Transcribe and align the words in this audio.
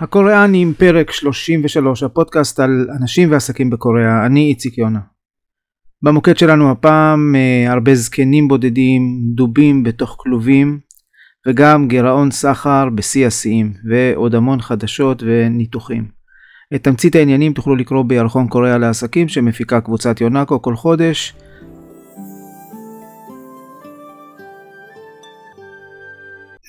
הקוריאנים, 0.00 0.74
פרק 0.74 1.12
33, 1.12 2.02
הפודקאסט 2.02 2.60
על 2.60 2.86
אנשים 3.00 3.30
ועסקים 3.30 3.70
בקוריאה, 3.70 4.26
אני 4.26 4.40
איציק 4.40 4.78
יונה. 4.78 4.98
במוקד 6.02 6.36
שלנו 6.38 6.70
הפעם 6.70 7.34
אה, 7.36 7.72
הרבה 7.72 7.94
זקנים 7.94 8.48
בודדים, 8.48 9.02
דובים 9.34 9.82
בתוך 9.82 10.16
כלובים, 10.18 10.78
וגם 11.48 11.88
גירעון 11.88 12.30
סחר 12.30 12.88
בשיא 12.94 13.26
השיאים, 13.26 13.72
ועוד 13.90 14.34
המון 14.34 14.60
חדשות 14.60 15.22
וניתוחים. 15.26 16.08
את 16.74 16.84
תמצית 16.84 17.14
העניינים 17.14 17.52
תוכלו 17.52 17.76
לקרוא 17.76 18.04
בירחון 18.04 18.48
קוריאה 18.48 18.78
לעסקים 18.78 19.28
שמפיקה 19.28 19.80
קבוצת 19.80 20.20
יונאקו 20.20 20.62
כל 20.62 20.76
חודש. 20.76 21.34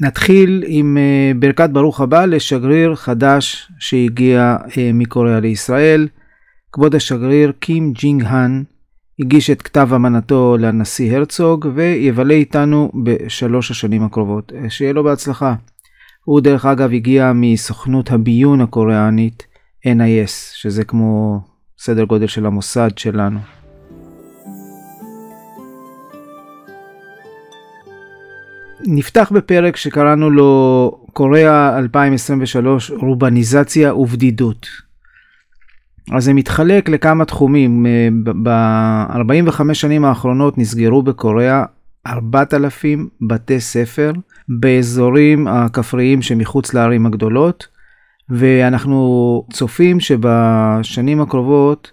נתחיל 0.01 0.63
עם 0.67 0.97
אה, 0.97 1.31
ברכת 1.39 1.69
ברוך 1.69 2.01
הבא 2.01 2.25
לשגריר 2.25 2.95
חדש 2.95 3.71
שהגיע 3.79 4.57
אה, 4.77 4.91
מקוריאה 4.93 5.39
לישראל. 5.39 6.07
כבוד 6.71 6.95
השגריר 6.95 7.51
קים 7.59 7.93
ג'ינג 7.93 8.23
האן 8.25 8.63
הגיש 9.19 9.49
את 9.49 9.61
כתב 9.61 9.89
אמנתו 9.95 10.57
לנשיא 10.59 11.17
הרצוג 11.17 11.67
ויבלה 11.75 12.33
איתנו 12.33 12.91
בשלוש 13.03 13.71
השנים 13.71 14.03
הקרובות. 14.03 14.51
אה, 14.55 14.69
שיהיה 14.69 14.93
לו 14.93 15.03
בהצלחה. 15.03 15.55
הוא 16.23 16.41
דרך 16.41 16.65
אגב 16.65 16.93
הגיע 16.93 17.31
מסוכנות 17.35 18.11
הביון 18.11 18.61
הקוריאנית 18.61 19.43
NIS, 19.87 20.31
שזה 20.53 20.83
כמו 20.83 21.39
סדר 21.79 22.03
גודל 22.03 22.27
של 22.27 22.45
המוסד 22.45 22.97
שלנו. 22.97 23.39
נפתח 28.91 29.31
בפרק 29.35 29.75
שקראנו 29.75 30.29
לו 30.29 30.91
קוריאה 31.13 31.77
2023 31.77 32.91
רובניזציה 32.91 33.95
ובדידות. 33.95 34.67
אז 36.11 36.23
זה 36.23 36.33
מתחלק 36.33 36.89
לכמה 36.89 37.25
תחומים. 37.25 37.85
אה, 37.85 38.07
ב-45 38.43 39.73
שנים 39.73 40.05
האחרונות 40.05 40.57
נסגרו 40.57 41.03
בקוריאה 41.03 41.63
4,000 42.07 43.09
בתי 43.21 43.59
ספר 43.59 44.11
באזורים 44.49 45.47
הכפריים 45.47 46.21
שמחוץ 46.21 46.73
לערים 46.73 47.05
הגדולות, 47.05 47.67
ואנחנו 48.29 49.43
צופים 49.53 49.99
שבשנים 49.99 51.21
הקרובות 51.21 51.91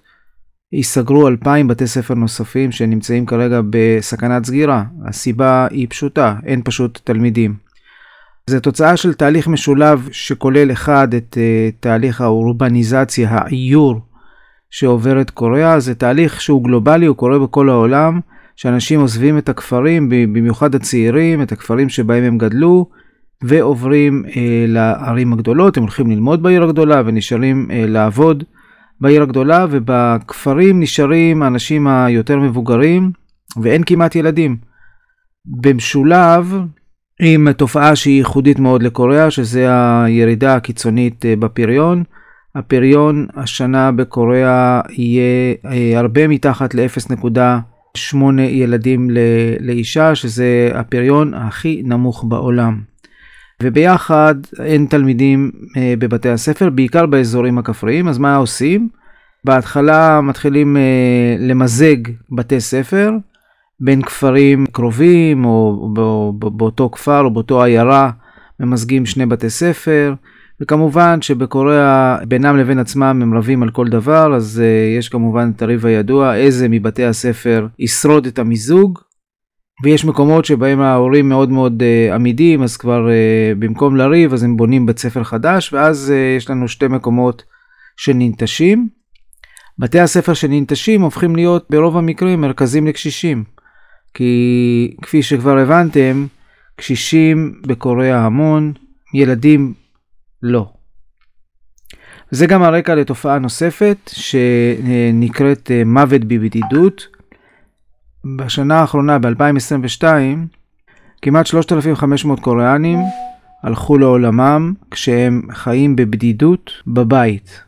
ייסגרו 0.73 1.29
2,000 1.29 1.69
בתי 1.69 1.87
ספר 1.87 2.15
נוספים 2.15 2.73
שנמצאים 2.73 3.27
כרגע 3.27 3.61
בסכנת 3.71 4.45
סגירה. 4.45 4.85
הסיבה 5.05 5.67
היא 5.71 5.87
פשוטה, 5.91 6.37
אין 6.47 6.63
פשוט 6.65 7.01
תלמידים. 7.05 7.55
זו 8.51 8.61
תוצאה 8.61 8.97
של 8.97 9.15
תהליך 9.15 9.49
משולב 9.49 10.09
שכולל 10.13 10.73
אחד 10.73 11.15
את 11.15 11.39
uh, 11.39 11.75
תהליך 11.81 12.21
האורבניזציה, 12.21 13.29
העיור 13.31 14.01
שעוברת 14.71 15.31
קוריאה, 15.31 15.81
זה 15.81 15.95
תהליך 15.95 16.41
שהוא 16.41 16.65
גלובלי, 16.65 17.07
הוא 17.07 17.17
קורה 17.17 17.39
בכל 17.39 17.69
העולם, 17.69 18.21
שאנשים 18.57 19.01
עוזבים 19.01 19.39
את 19.39 19.49
הכפרים, 19.49 20.09
במיוחד 20.09 20.75
הצעירים, 20.75 21.43
את 21.43 21.53
הכפרים 21.53 21.89
שבהם 21.89 22.25
הם 22.25 22.39
גדלו, 22.39 22.91
ועוברים 23.43 24.25
uh, 24.27 24.31
לערים 24.69 25.33
הגדולות, 25.33 25.77
הם 25.77 25.83
הולכים 25.83 26.11
ללמוד 26.11 26.43
בעיר 26.43 26.63
הגדולה 26.63 27.03
ונשארים 27.07 27.67
uh, 27.71 27.75
לעבוד 27.75 28.45
בעיר 29.01 29.23
הגדולה, 29.23 29.67
ובכפרים 29.71 30.81
נשארים 30.81 31.43
האנשים 31.43 31.87
היותר 31.87 32.39
מבוגרים, 32.39 33.11
ואין 33.63 33.83
כמעט 33.87 34.17
ילדים. 34.17 34.57
במשולב 35.47 36.55
עם 37.21 37.53
תופעה 37.53 37.97
שהיא 37.97 38.17
ייחודית 38.19 38.59
מאוד 38.59 38.83
לקוריאה, 38.83 39.31
שזה 39.31 39.67
הירידה 40.05 40.55
הקיצונית 40.55 41.27
אה, 41.27 41.37
בפריון. 41.37 42.05
הפריון 42.55 43.27
השנה 43.37 43.93
בקוריאה 43.93 44.81
יהיה 44.91 45.55
אה, 45.67 45.99
הרבה 45.99 46.29
מתחת 46.29 46.75
ל-0.8 46.75 48.17
ילדים 48.41 49.11
לאישה, 49.61 50.15
שזה 50.15 50.71
הפריון 50.75 51.35
הכי 51.35 51.83
נמוך 51.85 52.25
בעולם. 52.29 52.81
וביחד 53.63 54.35
אין 54.63 54.87
תלמידים 54.91 55.51
אה, 55.77 55.95
בבתי 55.99 56.29
הספר, 56.29 56.71
בעיקר 56.71 57.07
באזורים 57.07 57.59
הכפריים, 57.59 58.09
אז 58.09 58.19
מה 58.19 58.37
עושים? 58.37 58.89
בהתחלה 59.45 60.21
מתחילים 60.21 60.77
אה, 60.77 61.37
למזג 61.39 61.97
בתי 62.37 62.61
ספר 62.61 63.11
בין 63.81 64.03
כפרים 64.03 64.67
קרובים, 64.73 65.45
או 65.45 65.89
באותו 66.41 66.91
כפר 66.91 67.21
או 67.21 67.31
באותו 67.31 67.63
עיירה 67.63 68.11
ממזגים 68.61 69.07
שני 69.07 69.27
בתי 69.27 69.51
ספר. 69.51 70.15
וכמובן 70.61 71.23
שבקוריאה 71.23 72.19
בינם 72.29 72.57
לבין 72.57 72.79
עצמם 72.79 73.19
הם 73.23 73.35
רבים 73.35 73.63
על 73.63 73.71
כל 73.71 73.89
דבר, 73.89 74.35
אז 74.35 74.63
uh, 74.63 74.99
יש 74.99 75.09
כמובן 75.09 75.51
את 75.57 75.63
הריב 75.63 75.87
הידוע, 75.87 76.37
איזה 76.37 76.69
מבתי 76.69 77.05
הספר 77.05 77.67
ישרוד 77.79 78.27
את 78.27 78.39
המיזוג, 78.39 78.99
ויש 79.83 80.05
מקומות 80.05 80.45
שבהם 80.45 80.81
ההורים 80.81 81.29
מאוד 81.29 81.51
מאוד 81.51 81.83
uh, 81.83 82.15
עמידים, 82.15 82.63
אז 82.63 82.77
כבר 82.77 83.07
uh, 83.07 83.59
במקום 83.59 83.97
לריב, 83.97 84.33
אז 84.33 84.43
הם 84.43 84.57
בונים 84.57 84.87
בית 84.87 84.99
ספר 84.99 85.25
חדש, 85.25 85.73
ואז 85.73 86.13
uh, 86.15 86.37
יש 86.37 86.51
לנו 86.51 86.69
שתי 86.69 86.89
מקומות 86.89 87.43
שננטשים. 87.97 88.89
בתי 89.79 90.01
הספר 90.01 90.35
שננטשים 90.35 91.03
הופכים 91.03 91.37
להיות 91.37 91.67
ברוב 91.71 91.97
המקרים 91.97 92.41
מרכזים 92.41 92.87
לקשישים. 92.87 93.45
כי 94.15 94.97
כפי 95.03 95.23
שכבר 95.23 95.59
הבנתם, 95.59 96.27
קשישים 96.77 97.61
בקוריאה 97.67 98.19
המון, 98.19 98.73
ילדים 99.15 99.75
לא. 100.43 100.69
זה 102.31 102.47
גם 102.47 102.63
הרקע 102.63 102.95
לתופעה 102.95 103.39
נוספת 103.39 104.11
שנקראת 104.13 105.71
מוות 105.87 106.25
בבדידות. 106.25 107.16
בשנה 108.37 108.81
האחרונה, 108.81 109.19
ב-2022, 109.19 110.05
כמעט 111.23 111.47
3,500 111.47 112.41
קוריאנים 112.41 112.99
הלכו 113.63 113.99
לעולמם 113.99 114.73
כשהם 114.91 115.43
חיים 115.53 115.97
בבדידות 115.97 116.71
בבית. 116.87 117.63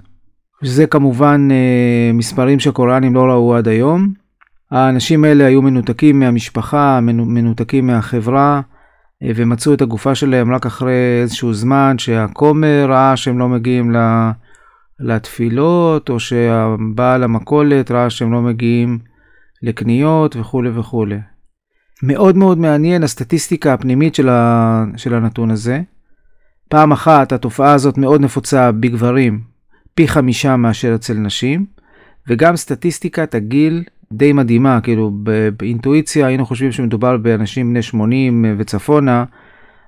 זה 0.62 0.86
כמובן 0.86 1.48
אה, 1.50 2.10
מספרים 2.14 2.60
שקוריאנים 2.60 3.14
לא 3.14 3.22
ראו 3.22 3.54
עד 3.54 3.68
היום. 3.68 4.08
האנשים 4.70 5.24
האלה 5.24 5.46
היו 5.46 5.62
מנותקים 5.62 6.20
מהמשפחה, 6.20 7.00
מנותקים 7.02 7.86
מהחברה, 7.86 8.60
אה, 9.22 9.30
ומצאו 9.36 9.74
את 9.74 9.82
הגופה 9.82 10.14
שלהם 10.14 10.54
רק 10.54 10.66
אחרי 10.66 11.20
איזשהו 11.22 11.54
זמן 11.54 11.98
שהכומר 11.98 12.86
ראה 12.88 13.16
שהם 13.16 13.38
לא 13.38 13.48
מגיעים 13.48 13.92
לתפילות, 15.00 16.10
או 16.10 16.20
שהבעל 16.20 17.24
המכולת 17.24 17.90
ראה 17.90 18.10
שהם 18.10 18.32
לא 18.32 18.42
מגיעים 18.42 18.98
לקניות 19.62 20.36
וכולי 20.36 20.70
וכולי. 20.74 21.18
מאוד 22.02 22.36
מאוד 22.36 22.58
מעניין 22.58 23.02
הסטטיסטיקה 23.02 23.74
הפנימית 23.74 24.14
של, 24.14 24.28
ה, 24.28 24.84
של 24.96 25.14
הנתון 25.14 25.50
הזה. 25.50 25.80
פעם 26.68 26.92
אחת 26.92 27.32
התופעה 27.32 27.72
הזאת 27.72 27.98
מאוד 27.98 28.20
נפוצה 28.20 28.72
בגברים, 28.72 29.40
פי 29.94 30.08
חמישה 30.08 30.56
מאשר 30.56 30.94
אצל 30.94 31.14
נשים, 31.14 31.66
וגם 32.28 32.56
סטטיסטיקת 32.56 33.34
הגיל 33.34 33.84
די 34.12 34.32
מדהימה, 34.32 34.80
כאילו 34.80 35.12
באינטואיציה 35.56 36.26
היינו 36.26 36.46
חושבים 36.46 36.72
שמדובר 36.72 37.16
באנשים 37.16 37.70
בני 37.70 37.82
80 37.82 38.44
וצפונה, 38.58 39.24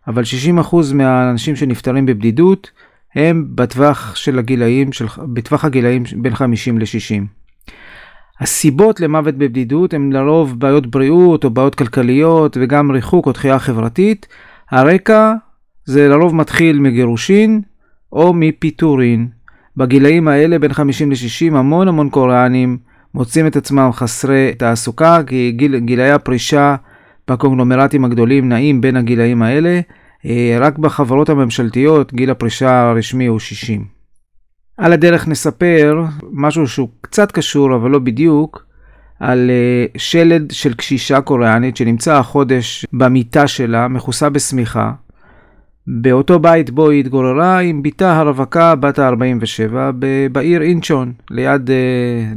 אבל 0.06 0.22
60% 0.62 0.76
מהאנשים 0.94 1.56
שנפטרים 1.56 2.06
בבדידות 2.06 2.70
הם 3.14 3.47
בטווח 3.54 4.16
של 4.16 4.38
הגילאים, 4.38 4.92
של, 4.92 5.06
בטווח 5.32 5.64
הגילאים 5.64 6.03
בין 6.16 6.34
50 6.34 6.78
ל-60. 6.78 7.40
הסיבות 8.41 9.01
למוות 9.01 9.34
בבדידות 9.34 9.95
הן 9.95 10.13
לרוב 10.13 10.60
בעיות 10.60 10.87
בריאות 10.87 11.45
או 11.45 11.51
בעיות 11.51 11.75
כלכליות 11.75 12.57
וגם 12.60 12.91
ריחוק 12.91 13.27
או 13.27 13.33
דחייה 13.33 13.59
חברתית. 13.59 14.27
הרקע 14.71 15.33
זה 15.84 16.09
לרוב 16.09 16.34
מתחיל 16.34 16.81
מגירושין 16.81 17.60
או 18.13 18.33
מפיטורין. 18.33 19.28
בגילאים 19.77 20.28
האלה 20.28 20.59
בין 20.59 20.72
50 20.72 21.10
ל-60 21.10 21.57
המון 21.57 21.89
המון 21.89 22.10
קוריאנים 22.10 22.78
מוצאים 23.15 23.47
את 23.47 23.57
עצמם 23.57 23.91
חסרי 23.92 24.54
תעסוקה 24.59 25.22
כי 25.27 25.53
גיל, 25.57 25.78
גילאי 25.78 26.10
הפרישה 26.10 26.77
בקונגלומרטים 27.28 28.04
הגדולים 28.04 28.48
נעים 28.48 28.81
בין 28.81 28.97
הגילאים 28.97 29.43
האלה. 29.43 29.81
אה, 30.27 30.57
רק 30.60 30.78
בחברות 30.78 31.28
הממשלתיות 31.28 32.15
גיל 32.15 32.31
הפרישה 32.31 32.91
הרשמי 32.91 33.27
הוא 33.27 33.39
60. 33.39 33.99
על 34.80 34.92
הדרך 34.92 35.28
נספר 35.28 36.04
משהו 36.32 36.68
שהוא 36.68 36.88
קצת 37.00 37.32
קשור 37.32 37.74
אבל 37.77 37.91
לא 37.91 37.98
בדיוק 37.98 38.66
על 39.21 39.50
אה, 39.50 39.86
שלד 39.97 40.50
של 40.50 40.74
קשישה 40.74 41.21
קוריאנית 41.21 41.77
שנמצא 41.77 42.16
החודש 42.16 42.86
במיטה 42.92 43.47
שלה 43.47 43.88
מכוסה 43.88 44.28
בשמיכה 44.28 44.92
באותו 45.86 46.38
בית 46.38 46.71
בו 46.71 46.91
היא 46.91 47.00
התגוררה 47.00 47.59
עם 47.59 47.82
בתה 47.82 48.18
הרווקה 48.18 48.74
בת 48.74 48.98
ה-47 48.98 49.72
בעיר 50.32 50.62
אינצ'ון, 50.62 51.12
ליד, 51.30 51.71
אה, 51.71 51.76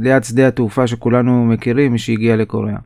ליד 0.00 0.24
שדה 0.24 0.48
התעופה 0.48 0.86
שכולנו 0.86 1.44
מכירים, 1.46 1.92
מי 1.92 1.98
שהגיע 1.98 2.36
לקוריאה. 2.36 2.78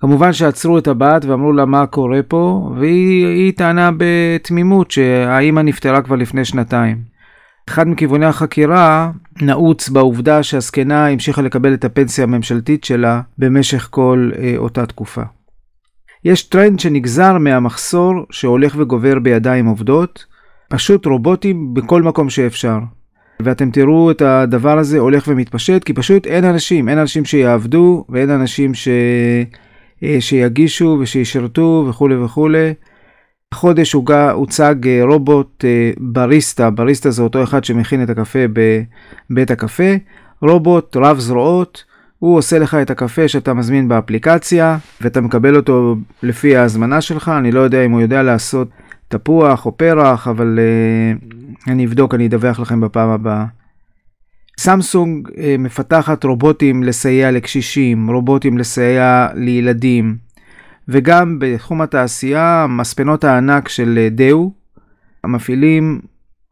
כמובן 0.00 0.32
שעצרו 0.32 0.78
את 0.78 0.88
הבת 0.88 1.24
ואמרו 1.24 1.52
לה 1.52 1.64
מה 1.64 1.86
קורה 1.86 2.20
פה, 2.28 2.72
והיא 2.76 3.52
טענה 3.56 3.90
בתמימות 3.98 4.90
שהאימא 4.90 5.60
נפטרה 5.60 6.02
כבר 6.02 6.16
לפני 6.16 6.44
שנתיים. 6.44 7.09
אחד 7.68 7.88
מכיווני 7.88 8.26
החקירה 8.26 9.10
נעוץ 9.42 9.88
בעובדה 9.88 10.42
שהזקנה 10.42 11.06
המשיכה 11.06 11.42
לקבל 11.42 11.74
את 11.74 11.84
הפנסיה 11.84 12.24
הממשלתית 12.24 12.84
שלה 12.84 13.20
במשך 13.38 13.88
כל 13.90 14.30
אה, 14.38 14.54
אותה 14.56 14.86
תקופה. 14.86 15.22
יש 16.24 16.42
טרנד 16.42 16.80
שנגזר 16.80 17.38
מהמחסור 17.38 18.14
שהולך 18.30 18.74
וגובר 18.78 19.18
בידיים 19.18 19.66
עובדות, 19.66 20.24
פשוט 20.68 21.06
רובוטים 21.06 21.74
בכל 21.74 22.02
מקום 22.02 22.30
שאפשר. 22.30 22.78
ואתם 23.42 23.70
תראו 23.70 24.10
את 24.10 24.22
הדבר 24.22 24.78
הזה 24.78 24.98
הולך 24.98 25.24
ומתפשט, 25.28 25.84
כי 25.84 25.92
פשוט 25.92 26.26
אין 26.26 26.44
אנשים, 26.44 26.88
אין 26.88 26.98
אנשים 26.98 27.24
שיעבדו 27.24 28.04
ואין 28.08 28.30
אנשים 28.30 28.74
ש... 28.74 28.88
אה, 30.02 30.16
שיגישו 30.20 30.98
ושישרתו 31.00 31.86
וכולי 31.88 32.16
וכולי. 32.16 32.72
החודש 33.54 33.92
הוצג 34.32 34.74
אה, 34.86 35.04
רובוט 35.04 35.64
אה, 35.64 35.90
בריסטה, 35.98 36.70
בריסטה 36.70 37.10
זה 37.10 37.22
אותו 37.22 37.42
אחד 37.42 37.64
שמכין 37.64 38.02
את 38.02 38.10
הקפה 38.10 38.38
בבית 39.30 39.50
הקפה, 39.50 39.94
רובוט 40.42 40.96
רב 40.96 41.18
זרועות, 41.18 41.84
הוא 42.18 42.36
עושה 42.36 42.58
לך 42.58 42.74
את 42.74 42.90
הקפה 42.90 43.28
שאתה 43.28 43.54
מזמין 43.54 43.88
באפליקציה 43.88 44.78
ואתה 45.00 45.20
מקבל 45.20 45.56
אותו 45.56 45.96
לפי 46.22 46.56
ההזמנה 46.56 47.00
שלך, 47.00 47.28
אני 47.28 47.52
לא 47.52 47.60
יודע 47.60 47.84
אם 47.84 47.90
הוא 47.90 48.00
יודע 48.00 48.22
לעשות 48.22 48.68
תפוח 49.08 49.66
או 49.66 49.76
פרח, 49.76 50.28
אבל 50.28 50.58
uh, 50.58 51.70
אני 51.70 51.86
אבדוק, 51.86 52.14
אני 52.14 52.26
אדווח 52.26 52.60
לכם 52.60 52.80
בפעם 52.80 53.08
הבאה. 53.08 53.44
סמסונג 54.58 55.28
מפתחת 55.58 56.24
רובוטים 56.24 56.82
לסייע 56.82 57.30
לקשישים, 57.30 58.10
רובוטים 58.10 58.58
לסייע 58.58 59.28
לילדים, 59.34 60.16
וגם 60.92 61.38
בתחום 61.38 61.80
התעשייה, 61.80 62.66
מספנות 62.68 63.24
הענק 63.24 63.68
של 63.68 63.98
uh, 63.98 64.14
דאו, 64.14 64.50
המפעילים 65.24 66.00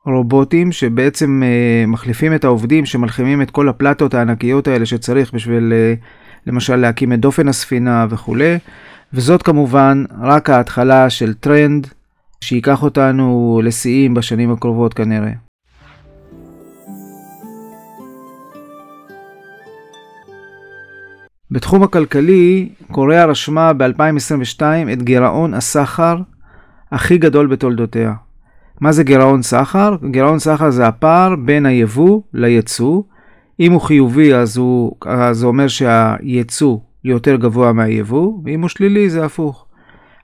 רובוטים 0.06 0.72
שבעצם 0.72 1.42
uh, 1.42 1.90
מחליפים 1.90 2.34
את 2.34 2.44
העובדים 2.44 2.86
שמלחימים 2.86 3.42
את 3.42 3.50
כל 3.50 3.68
הפלטות 3.68 4.14
הענקיות 4.14 4.68
האלה 4.68 4.86
שצריך 4.86 5.34
בשביל 5.34 5.72
uh, 5.72 6.04
למשל 6.46 6.76
להקים 6.76 7.12
את 7.12 7.20
דופן 7.20 7.48
הספינה 7.48 8.06
וכולי, 8.10 8.58
וזאת 9.12 9.42
כמובן 9.42 10.04
רק 10.20 10.50
ההתחלה 10.50 11.10
של 11.10 11.34
טרנד 11.34 11.86
שייקח 12.40 12.82
אותנו 12.82 13.60
לשיאים 13.64 14.14
בשנים 14.14 14.52
הקרובות 14.52 14.94
כנראה. 14.94 15.47
בתחום 21.50 21.82
הכלכלי, 21.82 22.68
קוריאה 22.92 23.24
רשמה 23.24 23.72
ב-2022 23.72 24.62
את 24.92 25.02
גירעון 25.02 25.54
הסחר 25.54 26.16
הכי 26.92 27.18
גדול 27.18 27.46
בתולדותיה. 27.46 28.14
מה 28.80 28.92
זה 28.92 29.04
גירעון 29.04 29.42
סחר? 29.42 29.96
גירעון 30.10 30.38
סחר 30.38 30.70
זה 30.70 30.86
הפער 30.86 31.36
בין 31.36 31.66
היבוא 31.66 32.20
ליצוא. 32.34 33.02
אם 33.60 33.72
הוא 33.72 33.80
חיובי 33.80 34.34
אז, 34.34 34.60
זה 35.32 35.46
אומר 35.46 35.68
שהיצוא 35.68 36.78
יותר 37.04 37.36
גבוה 37.36 37.72
מהיבוא, 37.72 38.32
ואם 38.44 38.60
הוא 38.60 38.68
שלילי 38.68 39.10
זה 39.10 39.24
הפוך. 39.24 39.66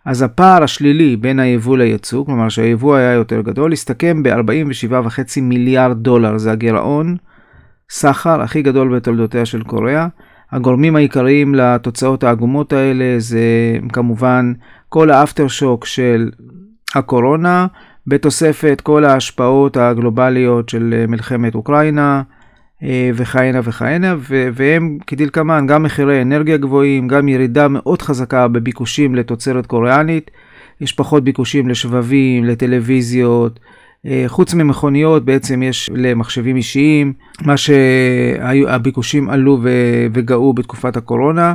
אז 0.04 0.22
הפער 0.22 0.62
השלילי 0.62 1.16
בין 1.16 1.38
היבוא 1.38 1.76
ליצוא, 1.76 2.26
כלומר 2.26 2.48
שהיבוא 2.48 2.96
היה 2.96 3.12
יותר 3.12 3.40
גדול, 3.40 3.72
הסתכם 3.72 4.22
ב-47.5 4.22 5.40
מיליארד 5.42 5.98
דולר, 6.02 6.38
זה 6.38 6.52
הגירעון 6.52 7.16
סחר 7.90 8.40
הכי 8.42 8.62
גדול 8.62 8.96
בתולדותיה 8.96 9.46
של 9.46 9.62
קוריאה. 9.62 10.06
הגורמים 10.52 10.96
העיקריים 10.96 11.54
לתוצאות 11.54 12.24
העגומות 12.24 12.72
האלה 12.72 13.14
זה 13.18 13.38
כמובן 13.92 14.52
כל 14.88 15.10
האפטר 15.10 15.48
שוק 15.48 15.84
של 15.84 16.30
הקורונה, 16.94 17.66
בתוספת 18.06 18.80
כל 18.80 19.04
ההשפעות 19.04 19.76
הגלובליות 19.76 20.68
של 20.68 21.04
מלחמת 21.08 21.54
אוקראינה, 21.54 22.22
אה, 22.82 23.10
וכהנה 23.14 23.60
וכהנה, 23.64 24.14
והם 24.54 24.98
כדלקמן, 25.06 25.66
גם 25.66 25.82
מחירי 25.82 26.22
אנרגיה 26.22 26.56
גבוהים, 26.56 27.08
גם 27.08 27.28
ירידה 27.28 27.68
מאוד 27.68 28.02
חזקה 28.02 28.48
בביקושים 28.48 29.14
לתוצרת 29.14 29.66
קוריאנית, 29.66 30.30
יש 30.80 30.92
פחות 30.92 31.24
ביקושים 31.24 31.68
לשבבים, 31.68 32.44
לטלוויזיות, 32.44 33.58
אה, 33.58 33.83
חוץ 34.26 34.54
ממכוניות 34.54 35.24
בעצם 35.24 35.62
יש 35.62 35.90
למחשבים 35.94 36.56
אישיים, 36.56 37.12
מה 37.42 37.56
שהביקושים 37.56 39.30
עלו 39.30 39.60
וגאו 40.12 40.52
בתקופת 40.52 40.96
הקורונה, 40.96 41.54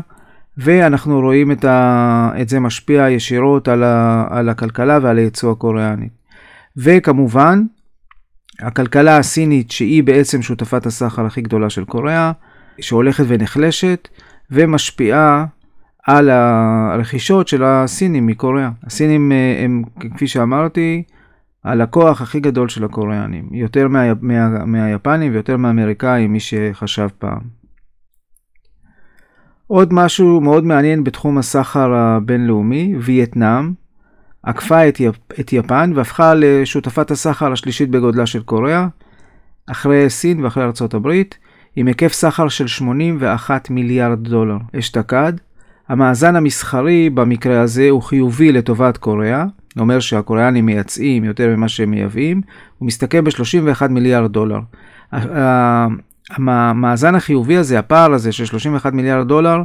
ואנחנו 0.57 1.19
רואים 1.19 1.51
את, 1.51 1.65
ה, 1.65 2.31
את 2.41 2.49
זה 2.49 2.59
משפיע 2.59 3.09
ישירות 3.09 3.67
על, 3.67 3.83
ה, 3.83 4.25
על 4.29 4.49
הכלכלה 4.49 4.99
ועל 5.01 5.17
הייצוא 5.17 5.51
הקוריאני. 5.51 6.09
וכמובן, 6.77 7.63
הכלכלה 8.59 9.17
הסינית, 9.17 9.71
שהיא 9.71 10.03
בעצם 10.03 10.41
שותפת 10.41 10.85
הסחר 10.85 11.25
הכי 11.25 11.41
גדולה 11.41 11.69
של 11.69 11.85
קוריאה, 11.85 12.31
שהולכת 12.81 13.23
ונחלשת 13.27 14.07
ומשפיעה 14.51 15.45
על 16.07 16.29
הרכישות 16.29 17.47
של 17.47 17.63
הסינים 17.63 18.27
מקוריאה. 18.27 18.69
הסינים 18.83 19.31
אה, 19.31 19.61
הם, 19.63 19.83
כפי 20.15 20.27
שאמרתי, 20.27 21.03
הלקוח 21.63 22.21
הכי 22.21 22.39
גדול 22.39 22.69
של 22.69 22.83
הקוריאנים, 22.83 23.49
יותר 23.51 23.87
מה, 23.87 24.13
מה, 24.21 24.65
מהיפנים 24.65 25.31
ויותר 25.33 25.57
מהאמריקאים, 25.57 26.33
מי 26.33 26.39
שחשב 26.39 27.07
פעם. 27.19 27.59
עוד 29.67 29.93
משהו 29.93 30.41
מאוד 30.41 30.63
מעניין 30.63 31.03
בתחום 31.03 31.37
הסחר 31.37 31.93
הבינלאומי, 31.93 32.95
וייטנאם, 32.99 33.73
עקפה 34.43 34.87
את, 34.87 34.99
יפ, 34.99 35.15
את 35.39 35.53
יפן 35.53 35.91
והפכה 35.95 36.33
לשותפת 36.35 37.11
הסחר 37.11 37.51
השלישית 37.51 37.89
בגודלה 37.89 38.25
של 38.25 38.43
קוריאה, 38.43 38.87
אחרי 39.67 40.09
סין 40.09 40.43
ואחרי 40.43 40.63
ארצות 40.63 40.93
הברית, 40.93 41.37
עם 41.75 41.87
היקף 41.87 42.13
סחר 42.13 42.47
של 42.47 42.67
81 42.67 43.69
מיליארד 43.69 44.23
דולר 44.23 44.57
אשתקד. 44.79 45.33
המאזן 45.87 46.35
המסחרי 46.35 47.09
במקרה 47.09 47.61
הזה 47.61 47.89
הוא 47.89 48.01
חיובי 48.01 48.51
לטובת 48.51 48.97
קוריאה, 48.97 49.45
אומר 49.77 49.99
שהקוריאנים 49.99 50.65
מייצאים 50.65 51.23
יותר 51.23 51.55
ממה 51.55 51.69
שהם 51.69 51.91
מייבאים, 51.91 52.41
הוא 52.77 52.87
מסתכם 52.87 53.23
ב-31 53.23 53.87
מיליארד 53.89 54.31
דולר. 54.31 54.59
המאזן 56.29 57.15
החיובי 57.15 57.57
הזה, 57.57 57.79
הפער 57.79 58.13
הזה 58.13 58.31
של 58.31 58.45
31 58.45 58.93
מיליארד 58.93 59.27
דולר, 59.27 59.61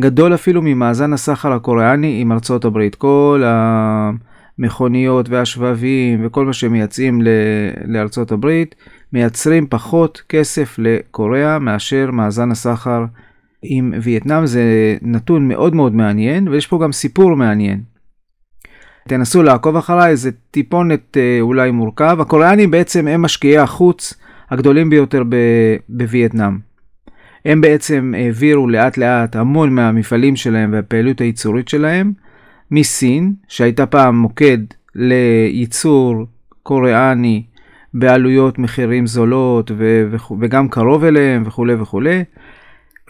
גדול 0.00 0.34
אפילו 0.34 0.62
ממאזן 0.64 1.12
הסחר 1.12 1.52
הקוריאני 1.52 2.20
עם 2.20 2.32
ארצות 2.32 2.64
הברית. 2.64 2.94
כל 2.94 3.42
המכוניות 3.46 5.28
והשבבים 5.28 6.26
וכל 6.26 6.46
מה 6.46 6.52
שמייצאים 6.52 7.20
לארצות 7.84 8.32
הברית, 8.32 8.74
מייצרים 9.12 9.66
פחות 9.66 10.22
כסף 10.28 10.74
לקוריאה 10.78 11.58
מאשר 11.58 12.10
מאזן 12.10 12.50
הסחר 12.50 13.04
עם 13.62 13.94
וייטנאם. 14.02 14.46
זה 14.46 14.62
נתון 15.02 15.48
מאוד 15.48 15.74
מאוד 15.74 15.94
מעניין, 15.94 16.48
ויש 16.48 16.66
פה 16.66 16.78
גם 16.82 16.92
סיפור 16.92 17.36
מעניין. 17.36 17.95
תנסו 19.06 19.42
לעקוב 19.42 19.76
אחריי, 19.76 20.16
זה 20.16 20.30
טיפונת 20.50 21.16
אה, 21.16 21.38
אולי 21.40 21.70
מורכב. 21.70 22.18
הקוריאנים 22.20 22.70
בעצם 22.70 23.08
הם 23.08 23.22
משקיעי 23.22 23.58
החוץ. 23.58 24.14
הגדולים 24.50 24.90
ביותר 24.90 25.22
בווייטנאם. 25.88 26.58
הם 27.44 27.60
בעצם 27.60 28.14
העבירו 28.16 28.68
לאט 28.68 28.98
לאט 28.98 29.36
המון 29.36 29.74
מהמפעלים 29.74 30.36
שלהם 30.36 30.72
והפעילות 30.72 31.20
הייצורית 31.20 31.68
שלהם 31.68 32.12
מסין, 32.70 33.34
שהייתה 33.48 33.86
פעם 33.86 34.16
מוקד 34.16 34.58
לייצור 34.94 36.26
קוריאני 36.62 37.42
בעלויות 37.94 38.58
מחירים 38.58 39.06
זולות 39.06 39.70
ו- 39.78 40.16
וגם 40.40 40.68
קרוב 40.68 41.04
אליהם 41.04 41.42
וכולי 41.46 41.74
וכולי. 41.74 42.24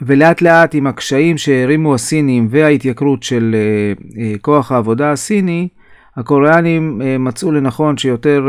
ולאט 0.02 0.42
לאט 0.42 0.74
עם 0.74 0.86
הקשיים 0.86 1.38
שהרימו 1.38 1.94
הסינים 1.94 2.46
וההתייקרות 2.50 3.22
של 3.22 3.54
uh, 3.54 4.00
uh, 4.02 4.14
כוח 4.40 4.72
העבודה 4.72 5.12
הסיני, 5.12 5.68
הקוריאנים 6.16 7.02
אה, 7.02 7.18
מצאו 7.18 7.52
לנכון 7.52 7.96
שיותר 7.96 8.48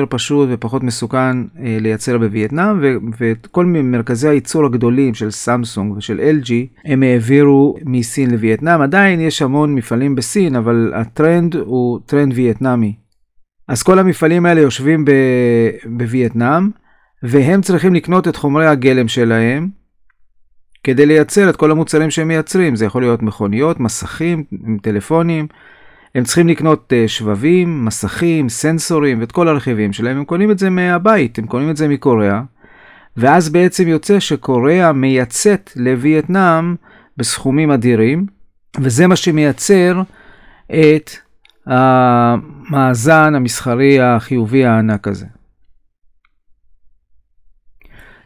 אה, 0.00 0.06
פשוט 0.06 0.48
ופחות 0.52 0.82
מסוכן 0.82 1.36
אה, 1.42 1.76
לייצר 1.80 2.18
בווייטנאם, 2.18 3.00
וכל 3.18 3.64
מרכזי 3.66 4.28
הייצור 4.28 4.66
הגדולים 4.66 5.14
של 5.14 5.30
סמסונג 5.30 5.96
ושל 5.96 6.20
LG, 6.20 6.50
הם 6.84 7.02
העבירו 7.02 7.76
מסין 7.84 8.30
לווייטנאם. 8.30 8.80
עדיין 8.80 9.20
יש 9.20 9.42
המון 9.42 9.74
מפעלים 9.74 10.14
בסין, 10.14 10.56
אבל 10.56 10.92
הטרנד 10.94 11.56
הוא 11.56 12.00
טרנד 12.06 12.32
וייטנאמי. 12.34 12.94
אז 13.68 13.82
כל 13.82 13.98
המפעלים 13.98 14.46
האלה 14.46 14.60
יושבים 14.60 15.04
בווייטנאם, 15.84 16.70
והם 17.22 17.60
צריכים 17.60 17.94
לקנות 17.94 18.28
את 18.28 18.36
חומרי 18.36 18.66
הגלם 18.66 19.08
שלהם, 19.08 19.68
כדי 20.84 21.06
לייצר 21.06 21.50
את 21.50 21.56
כל 21.56 21.70
המוצרים 21.70 22.10
שהם 22.10 22.28
מייצרים. 22.28 22.76
זה 22.76 22.84
יכול 22.84 23.02
להיות 23.02 23.22
מכוניות, 23.22 23.80
מסכים, 23.80 24.44
טלפונים. 24.82 25.46
הם 26.14 26.24
צריכים 26.24 26.48
לקנות 26.48 26.92
uh, 26.92 27.08
שבבים, 27.08 27.84
מסכים, 27.84 28.48
סנסורים 28.48 29.20
ואת 29.20 29.32
כל 29.32 29.48
הרכיבים 29.48 29.92
שלהם, 29.92 30.16
הם 30.16 30.24
קונים 30.24 30.50
את 30.50 30.58
זה 30.58 30.70
מהבית, 30.70 31.38
הם 31.38 31.46
קונים 31.46 31.70
את 31.70 31.76
זה 31.76 31.88
מקוריאה, 31.88 32.40
ואז 33.16 33.48
בעצם 33.48 33.88
יוצא 33.88 34.20
שקוריאה 34.20 34.92
מייצאת 34.92 35.72
לווייטנאם 35.76 36.74
בסכומים 37.16 37.70
אדירים, 37.70 38.26
וזה 38.80 39.06
מה 39.06 39.16
שמייצר 39.16 40.02
את 40.66 41.10
המאזן 41.66 43.34
המסחרי 43.34 44.00
החיובי 44.00 44.64
הענק 44.64 45.08
הזה. 45.08 45.26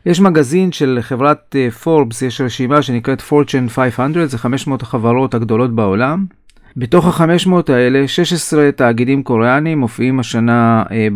יש 0.07 0.21
מגזין 0.21 0.73
של 0.73 0.99
חברת 1.01 1.57
פורבס, 1.83 2.23
יש 2.23 2.41
רשימה 2.41 2.83
שנקראת 2.83 3.21
Fortune 3.21 3.69
500, 3.69 4.31
זה 4.31 4.39
500 4.39 4.83
החברות 4.83 5.35
הגדולות 5.35 5.75
בעולם. 5.75 6.27
בתוך 6.77 7.21
ה-500 7.21 7.73
האלה, 7.73 8.09
16 8.09 8.73
תאגידים 8.73 9.23
קוריאנים 9.23 9.79
מופיעים 9.79 10.21
השנה 10.21 10.83
אה, 10.91 11.09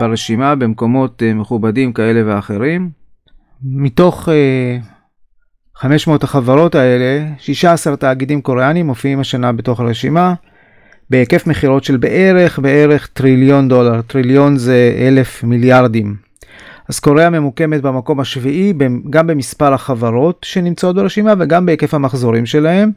ברשימה 0.00 0.54
במקומות 0.54 1.22
אה, 1.22 1.34
מכובדים 1.34 1.92
כאלה 1.92 2.22
ואחרים. 2.26 2.90
מתוך 3.64 4.28
אה, 4.28 4.78
500 5.76 6.24
החברות 6.24 6.74
האלה, 6.74 7.26
16 7.38 7.96
תאגידים 7.96 8.42
קוריאנים 8.42 8.86
מופיעים 8.86 9.20
השנה 9.20 9.52
בתוך 9.52 9.80
הרשימה, 9.80 10.34
בהיקף 11.10 11.46
מכירות 11.46 11.84
של 11.84 11.96
בערך, 11.96 12.58
בערך 12.58 13.06
טריליון 13.06 13.68
דולר. 13.68 14.02
טריליון 14.02 14.56
זה 14.56 14.96
אלף 14.98 15.44
מיליארדים. 15.44 16.16
אז 16.88 17.00
קוריאה 17.00 17.30
ממוקמת 17.30 17.82
במקום 17.82 18.20
השביעי, 18.20 18.72
גם 19.10 19.26
במספר 19.26 19.74
החברות 19.74 20.46
שנמצאות 20.48 20.96
ברשימה 20.96 21.34
וגם 21.38 21.66
בהיקף 21.66 21.94
המחזורים 21.94 22.46
שלהם. 22.46 22.90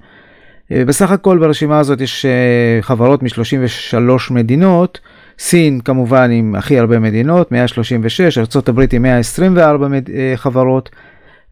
אה, 0.71 0.85
בסך 0.85 1.11
הכל 1.11 1.37
ברשימה 1.37 1.79
הזאת 1.79 2.01
יש 2.01 2.25
אה, 2.25 2.81
חברות 2.81 3.23
מ-33 3.23 4.33
מדינות, 4.33 4.99
סין 5.39 5.79
כמובן 5.81 6.31
עם 6.31 6.55
הכי 6.55 6.79
הרבה 6.79 6.99
מדינות, 6.99 7.51
136, 7.51 8.37
ארה"ב 8.37 8.79
עם 8.93 9.01
124 9.01 9.87
אה, 10.13 10.33
חברות, 10.35 10.89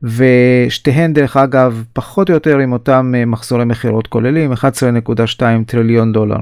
ושתיהן 0.03 1.13
דרך 1.13 1.37
אגב 1.37 1.83
פחות 1.93 2.29
או 2.29 2.33
יותר 2.33 2.57
עם 2.57 2.73
אותם 2.73 3.13
מחזורי 3.27 3.65
מכירות 3.65 4.07
כוללים, 4.07 4.53
11.2 4.53 5.41
טריליון 5.67 6.11
דולר. 6.11 6.37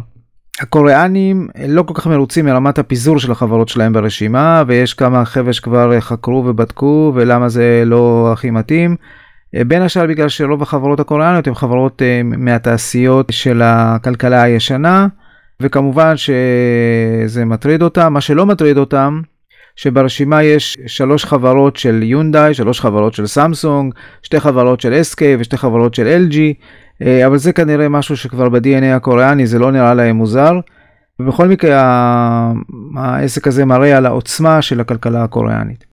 הקוריאנים 0.61 1.47
לא 1.67 1.83
כל 1.83 1.93
כך 1.93 2.07
מרוצים 2.07 2.45
מרמת 2.45 2.79
הפיזור 2.79 3.19
של 3.19 3.31
החברות 3.31 3.69
שלהם 3.69 3.93
ברשימה, 3.93 4.63
ויש 4.67 4.93
כמה 4.93 5.25
חבר'ה 5.25 5.53
שכבר 5.53 5.99
חקרו 5.99 6.43
ובדקו 6.45 7.11
ולמה 7.15 7.49
זה 7.49 7.83
לא 7.85 8.29
הכי 8.33 8.51
מתאים. 8.51 8.95
אה, 9.55 9.63
בין 9.63 9.81
השאר 9.81 10.05
בגלל 10.07 10.29
שרוב 10.29 10.61
החברות 10.61 10.99
הקוריאניות 10.99 11.47
הן 11.47 11.53
חברות 11.53 12.01
uh, 12.01 12.37
מהתעשיות 12.37 13.27
של 13.31 13.61
הכלכלה 13.63 14.43
הישנה, 14.43 15.07
וכמובן 15.59 16.13
שזה 16.17 17.45
מטריד 17.45 17.81
אותם. 17.81 18.13
מה 18.13 18.21
שלא 18.21 18.45
מטריד 18.45 18.77
אותם, 18.77 19.21
שברשימה 19.75 20.43
יש 20.43 20.77
שלוש 20.87 21.25
חברות 21.25 21.75
של 21.75 22.03
יונדאי, 22.03 22.53
שלוש 22.53 22.79
חברות 22.79 23.13
של 23.13 23.27
סמסונג, 23.27 23.93
שתי 24.23 24.39
חברות 24.39 24.81
של 24.81 24.93
SK 24.93 25.21
ושתי 25.39 25.57
חברות 25.57 25.93
של 25.93 26.27
LG, 26.29 26.35
אה, 27.01 27.27
אבל 27.27 27.37
זה 27.37 27.53
כנראה 27.53 27.89
משהו 27.89 28.17
שכבר 28.17 28.49
ב-DNA 28.49 28.95
הקוריאני 28.95 29.47
זה 29.47 29.59
לא 29.59 29.71
נראה 29.71 29.93
להם 29.93 30.15
מוזר. 30.15 30.59
ובכל 31.19 31.47
מקרה 31.47 31.81
העסק 32.97 33.47
הזה 33.47 33.65
מראה 33.65 33.97
על 33.97 34.05
העוצמה 34.05 34.61
של 34.61 34.79
הכלכלה 34.79 35.23
הקוריאנית. 35.23 35.94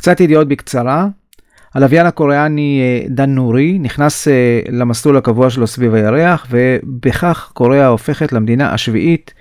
קצת 0.00 0.20
ידיעות 0.20 0.48
בקצרה. 0.48 1.08
הלוויין 1.74 2.06
הקוריאני 2.06 2.80
אה, 2.80 3.06
דן 3.08 3.30
נורי 3.30 3.78
נכנס 3.78 4.28
אה, 4.28 4.60
למסלול 4.72 5.16
הקבוע 5.16 5.50
שלו 5.50 5.66
סביב 5.66 5.94
הירח, 5.94 6.46
ובכך 6.50 7.50
קוריאה 7.54 7.86
הופכת 7.86 8.32
למדינה 8.32 8.74
השביעית 8.74 9.34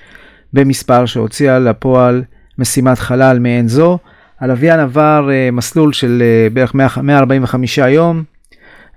במספר 0.53 1.05
שהוציאה 1.05 1.59
לפועל 1.59 2.23
משימת 2.57 2.99
חלל 2.99 3.39
מעין 3.39 3.67
זו. 3.67 3.97
הלוויין 4.39 4.79
עבר 4.79 5.29
אה, 5.31 5.51
מסלול 5.51 5.93
של 5.93 6.23
בערך 6.53 6.75
145 6.75 7.77
יום 7.77 8.23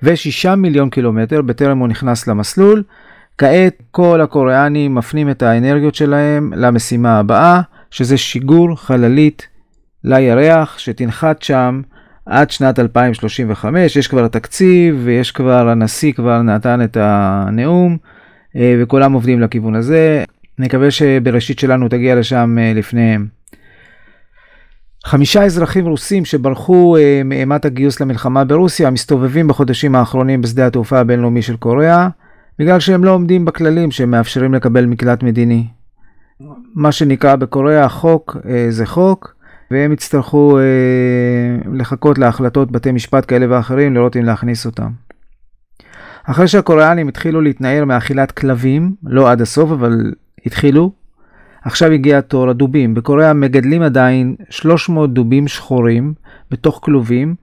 ו-6 0.03 0.55
מיליון 0.57 0.91
קילומטר 0.91 1.43
בטרם 1.43 1.79
הוא 1.79 1.89
נכנס 1.89 2.27
למסלול. 2.27 2.83
כעת 3.39 3.83
כל 3.91 4.21
הקוריאנים 4.21 4.95
מפנים 4.95 5.31
את 5.31 5.43
האנרגיות 5.43 5.95
שלהם 5.95 6.53
למשימה 6.57 7.19
הבאה, 7.19 7.61
שזה 7.91 8.17
שיגור 8.17 8.77
חללית 8.77 9.52
לירח 10.05 10.79
שתנחת 10.79 11.43
שם 11.43 11.81
עד 12.27 12.51
שנת 12.51 12.79
2035. 12.79 13.97
יש 13.97 14.09
כבר 14.09 14.29
תקציב 14.29 15.01
ויש 15.05 15.31
כבר, 15.31 15.69
הנשיא 15.69 16.13
כבר 16.13 16.43
נתן 16.43 16.83
את 16.85 16.97
הנאום 17.01 17.97
אה, 18.57 18.77
וכולם 18.83 19.13
עובדים 19.13 19.41
לכיוון 19.41 19.75
הזה. 19.75 20.25
נקווה 20.59 20.91
שבראשית 20.91 21.59
שלנו 21.59 21.89
תגיע 21.89 22.15
לשם 22.15 22.57
אה, 22.61 22.73
לפניהם. 22.75 23.27
חמישה 25.05 25.45
אזרחים 25.45 25.87
רוסים 25.87 26.25
שברחו 26.25 26.97
אה, 26.97 27.23
מאימת 27.25 27.65
הגיוס 27.65 28.01
למלחמה 28.01 28.45
ברוסיה 28.45 28.91
מסתובבים 28.91 29.49
בחודשים 29.49 29.95
האחרונים 29.95 30.41
בשדה 30.41 30.67
התעופה 30.67 30.99
הבינלאומי 30.99 31.43
של 31.43 31.57
קוריאה 31.57 32.09
בגלל 32.59 32.81
שהם 32.81 33.05
לא 33.05 33.11
עומדים 33.11 33.45
בכללים 33.45 33.91
שמאפשרים 33.91 34.55
לקבל 34.55 34.87
מקלט 34.87 35.23
מדיני. 35.23 35.67
מה 36.75 36.93
שנקרא 36.93 37.37
בקוריאה 37.37 37.89
חוק 37.89 38.37
זה 38.69 38.87
חוק, 38.87 39.35
והם 39.73 39.93
יצטרכו 39.93 40.59
אה, 40.59 40.63
לחכות 41.73 42.19
להחלטות 42.19 42.73
בתי 42.73 42.93
משפט 42.93 43.25
כאלה 43.29 43.47
ואחרים, 43.51 43.95
לראות 43.95 44.17
אם 44.17 44.25
להכניס 44.25 44.67
אותם. 44.67 44.91
אחרי 46.25 46.49
שהקוריאנים 46.49 47.09
התחילו 47.09 47.41
להתנער 47.41 47.85
מאכילת 47.85 48.31
כלבים, 48.33 48.95
לא 49.05 49.31
עד 49.31 49.41
הסוף, 49.41 49.71
אבל 49.71 50.13
התחילו, 50.47 50.93
עכשיו 51.65 51.91
הגיע 51.91 52.21
תור 52.21 52.51
הדובים. 52.51 52.95
בקוריאה 52.95 53.33
מגדלים 53.33 53.83
עדיין 53.83 54.37
300 54.51 55.13
דובים 55.13 55.49
שחורים 55.49 56.15
בתוך 56.51 56.81
כלובים. 56.83 57.35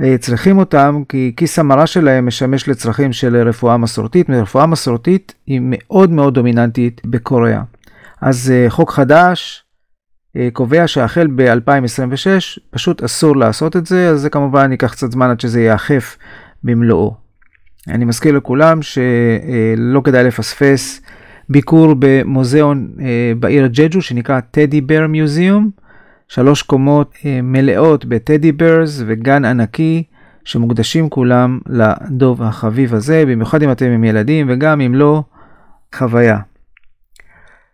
אה, 0.00 0.18
צריכים 0.18 0.58
אותם 0.58 1.02
כי 1.08 1.32
כיס 1.36 1.58
המרה 1.58 1.86
שלהם 1.86 2.26
משמש 2.26 2.68
לצרכים 2.68 3.12
של 3.12 3.36
רפואה 3.36 3.76
מסורתית. 3.76 4.30
רפואה 4.30 4.66
מסורתית 4.66 5.34
היא 5.46 5.60
מאוד 5.62 6.10
מאוד 6.10 6.34
דומיננטית 6.34 7.00
בקוריאה. 7.04 7.62
אז 8.20 8.52
אה, 8.54 8.70
חוק 8.70 8.90
חדש, 8.90 9.64
קובע 10.52 10.86
שהחל 10.86 11.26
ב-2026 11.34 12.60
פשוט 12.70 13.02
אסור 13.02 13.36
לעשות 13.36 13.76
את 13.76 13.86
זה, 13.86 14.08
אז 14.08 14.20
זה 14.20 14.30
כמובן 14.30 14.70
ייקח 14.70 14.92
קצת 14.92 15.12
זמן 15.12 15.30
עד 15.30 15.40
שזה 15.40 15.60
ייאכף 15.60 16.16
במלואו. 16.64 17.14
אני 17.88 18.04
מזכיר 18.04 18.36
לכולם 18.36 18.82
שלא 18.82 20.00
כדאי 20.04 20.24
לפספס 20.24 21.00
ביקור 21.48 21.94
במוזיאון 21.98 22.88
אה, 23.00 23.32
בעיר 23.38 23.66
ג'ג'ו 23.66 24.02
שנקרא 24.02 24.40
טדי 24.40 24.80
בר 24.80 25.06
מיוזיאום, 25.06 25.70
שלוש 26.28 26.62
קומות 26.62 27.14
אה, 27.24 27.40
מלאות 27.42 28.04
בטדי 28.04 28.52
ברס 28.52 29.02
וגן 29.06 29.44
ענקי 29.44 30.02
שמוקדשים 30.44 31.08
כולם 31.08 31.58
לדוב 31.66 32.42
החביב 32.42 32.94
הזה, 32.94 33.24
במיוחד 33.26 33.62
אם 33.62 33.70
אתם 33.70 33.86
עם 33.86 34.04
ילדים 34.04 34.46
וגם 34.50 34.80
אם 34.80 34.94
לא, 34.94 35.22
חוויה. 35.94 36.38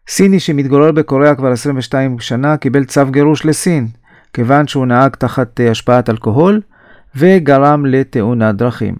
סיני 0.08 0.40
שמתגורר 0.40 0.92
בקוריאה 0.92 1.34
כבר 1.34 1.52
22 1.52 2.18
שנה 2.18 2.56
קיבל 2.56 2.84
צו 2.84 3.06
גירוש 3.10 3.46
לסין, 3.46 3.86
כיוון 4.32 4.66
שהוא 4.66 4.86
נהג 4.86 5.16
תחת 5.16 5.60
אה, 5.60 5.70
השפעת 5.70 6.10
אלכוהול 6.10 6.60
וגרם 7.16 7.86
לתאונת 7.86 8.54
דרכים. 8.54 8.96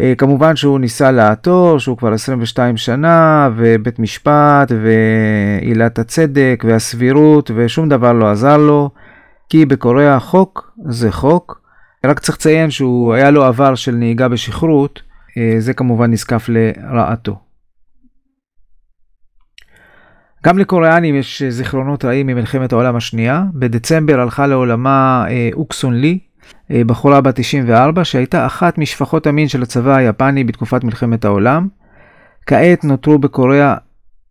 אה, 0.00 0.12
כמובן 0.18 0.56
שהוא 0.56 0.80
ניסה 0.80 1.10
לעתור, 1.10 1.78
שהוא 1.78 1.96
כבר 1.96 2.12
22 2.12 2.76
שנה, 2.76 3.48
ובית 3.56 3.98
משפט, 3.98 4.72
ועילת 4.82 5.98
הצדק, 5.98 6.64
והסבירות, 6.66 7.50
ושום 7.54 7.88
דבר 7.88 8.12
לא 8.12 8.30
עזר 8.30 8.56
לו, 8.56 8.90
כי 9.48 9.66
בקוריאה 9.66 10.20
חוק 10.20 10.72
זה 10.88 11.12
חוק. 11.12 11.60
רק 12.06 12.18
צריך 12.18 12.38
לציין 12.38 12.70
שהוא 12.70 13.14
היה 13.14 13.30
לו 13.30 13.44
עבר 13.44 13.74
של 13.74 13.94
נהיגה 13.94 14.28
בשכרות, 14.28 15.02
אה, 15.38 15.54
זה 15.58 15.74
כמובן 15.74 16.10
נזקף 16.10 16.48
לרעתו. 16.48 17.45
גם 20.44 20.58
לקוריאנים 20.58 21.14
יש 21.14 21.42
אה, 21.42 21.50
זיכרונות 21.50 22.04
רעים 22.04 22.26
ממלחמת 22.26 22.72
העולם 22.72 22.96
השנייה. 22.96 23.44
בדצמבר 23.54 24.20
הלכה 24.20 24.46
לעולמה 24.46 25.24
אה, 25.28 25.50
אוקסון 25.52 25.94
לי, 25.94 26.18
אה, 26.70 26.82
בחורה 26.86 27.20
בת 27.20 27.40
94, 27.40 28.04
שהייתה 28.04 28.46
אחת 28.46 28.78
משפחות 28.78 29.26
המין 29.26 29.48
של 29.48 29.62
הצבא 29.62 29.96
היפני 29.96 30.44
בתקופת 30.44 30.84
מלחמת 30.84 31.24
העולם. 31.24 31.68
כעת 32.46 32.84
נותרו 32.84 33.18
בקוריאה 33.18 33.74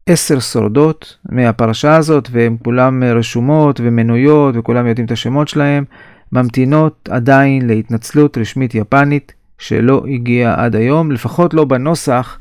עשר 0.05 0.39
שורדות 0.39 1.17
מהפרשה 1.29 1.95
הזאת, 1.95 2.29
והן 2.31 2.57
כולן 2.63 3.03
רשומות 3.03 3.79
ומנויות, 3.83 4.55
וכולם 4.57 4.87
יודעים 4.87 5.05
את 5.05 5.11
השמות 5.11 5.47
שלהן, 5.47 5.83
ממתינות 6.31 7.09
עדיין 7.11 7.67
להתנצלות 7.67 8.37
רשמית 8.37 8.75
יפנית 8.75 9.33
שלא 9.57 10.03
הגיעה 10.13 10.65
עד 10.65 10.75
היום, 10.75 11.11
לפחות 11.11 11.53
לא 11.53 11.65
בנוסח 11.65 12.39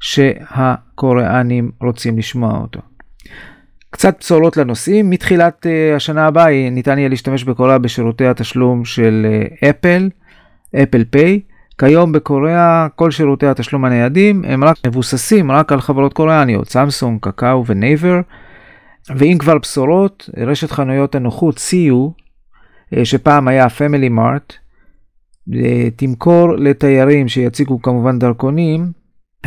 שהקוריאנים 0.00 1.70
רוצים 1.80 2.18
לשמוע 2.18 2.58
אותו. 2.58 2.80
קצת 3.90 4.16
בשורות 4.20 4.56
לנוסעים, 4.56 5.10
מתחילת 5.10 5.66
uh, 5.66 5.96
השנה 5.96 6.26
הבאה 6.26 6.70
ניתן 6.70 6.98
יהיה 6.98 7.08
להשתמש 7.08 7.44
בקוריאה 7.44 7.78
בשירותי 7.78 8.26
התשלום 8.26 8.84
של 8.84 9.26
אפל, 9.70 10.10
אפל 10.82 11.04
פיי. 11.10 11.40
כיום 11.78 12.12
בקוריאה 12.12 12.86
כל 12.94 13.10
שירותי 13.10 13.46
התשלום 13.46 13.84
הניידים 13.84 14.44
הם 14.44 14.64
רק 14.64 14.76
מבוססים 14.86 15.50
רק 15.50 15.72
על 15.72 15.80
חברות 15.80 16.12
קוריאניות, 16.12 16.68
סמסונג, 16.68 17.20
קקאו 17.20 17.66
ונייבר. 17.66 18.20
ואם 19.16 19.36
כבר 19.38 19.58
בשורות, 19.58 20.30
רשת 20.36 20.70
חנויות 20.70 21.14
הנוחות 21.14 21.56
CU, 21.56 22.22
אה, 22.96 23.04
שפעם 23.04 23.48
היה 23.48 23.68
פמילי 23.68 24.08
מארט, 24.08 24.52
אה, 25.54 25.88
תמכור 25.96 26.56
לתיירים 26.56 27.28
שיציגו 27.28 27.82
כמובן 27.82 28.18
דרכונים 28.18 28.92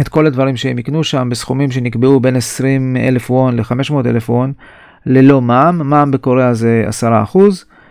את 0.02 0.08
כל 0.08 0.26
הדברים 0.26 0.58
שהם 0.58 0.80
יקנו 0.80 1.04
שם 1.04 1.30
בסכומים 1.32 1.72
שנקבעו 1.72 2.20
בין 2.20 2.36
20 2.36 2.98
אלף 2.98 3.32
וון 3.32 3.56
ל-500 3.56 3.94
אלף 4.06 4.30
וון 4.30 4.54
ללא 5.06 5.42
מע"מ, 5.42 5.90
מע"מ 5.90 6.12
בקוריאה 6.12 6.54
זה 6.54 6.86
10%. 7.34 7.38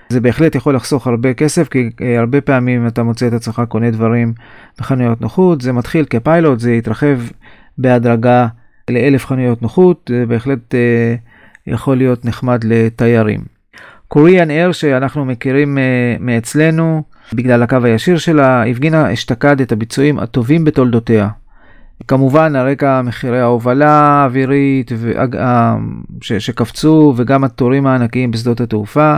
זה 0.08 0.20
בהחלט 0.20 0.54
יכול 0.54 0.74
לחסוך 0.76 1.06
הרבה 1.06 1.34
כסף, 1.34 1.68
כי 1.68 1.90
אה, 2.02 2.18
הרבה 2.18 2.40
פעמים 2.40 2.86
אתה 2.86 3.02
מוצא 3.02 3.26
את 3.28 3.32
עצמך 3.32 3.62
קונה 3.68 3.90
דברים 3.90 4.32
בחנויות 4.78 5.20
נוחות, 5.20 5.60
זה 5.60 5.72
מתחיל 5.72 6.04
כפיילוט, 6.04 6.60
זה 6.60 6.72
יתרחב 6.72 7.18
בהדרגה 7.78 8.46
לאלף 8.90 9.26
חנויות 9.26 9.62
נוחות, 9.62 10.10
זה 10.12 10.26
בהחלט 10.26 10.74
אה, 10.74 11.14
יכול 11.66 11.96
להיות 11.96 12.24
נחמד 12.24 12.64
לתיירים. 12.64 13.40
קוריאן 14.08 14.50
אייר 14.50 14.72
שאנחנו 14.72 15.24
מכירים 15.24 15.78
אה, 15.78 16.16
מאצלנו, 16.20 17.02
בגלל 17.32 17.62
הקו 17.62 17.76
הישיר 17.84 18.18
שלה, 18.18 18.64
הפגינה 18.64 19.12
אשתקד 19.12 19.60
את 19.60 19.72
הביצועים 19.72 20.18
הטובים 20.18 20.64
בתולדותיה. 20.64 21.28
כמובן, 22.08 22.56
על 22.56 22.68
רקע 22.68 23.02
מחירי 23.02 23.40
ההובלה 23.40 23.90
האווירית 23.90 24.92
ש, 26.20 26.32
שקפצו 26.32 27.14
וגם 27.16 27.44
התורים 27.44 27.86
הענקיים 27.86 28.30
בשדות 28.30 28.60
התעופה, 28.60 29.16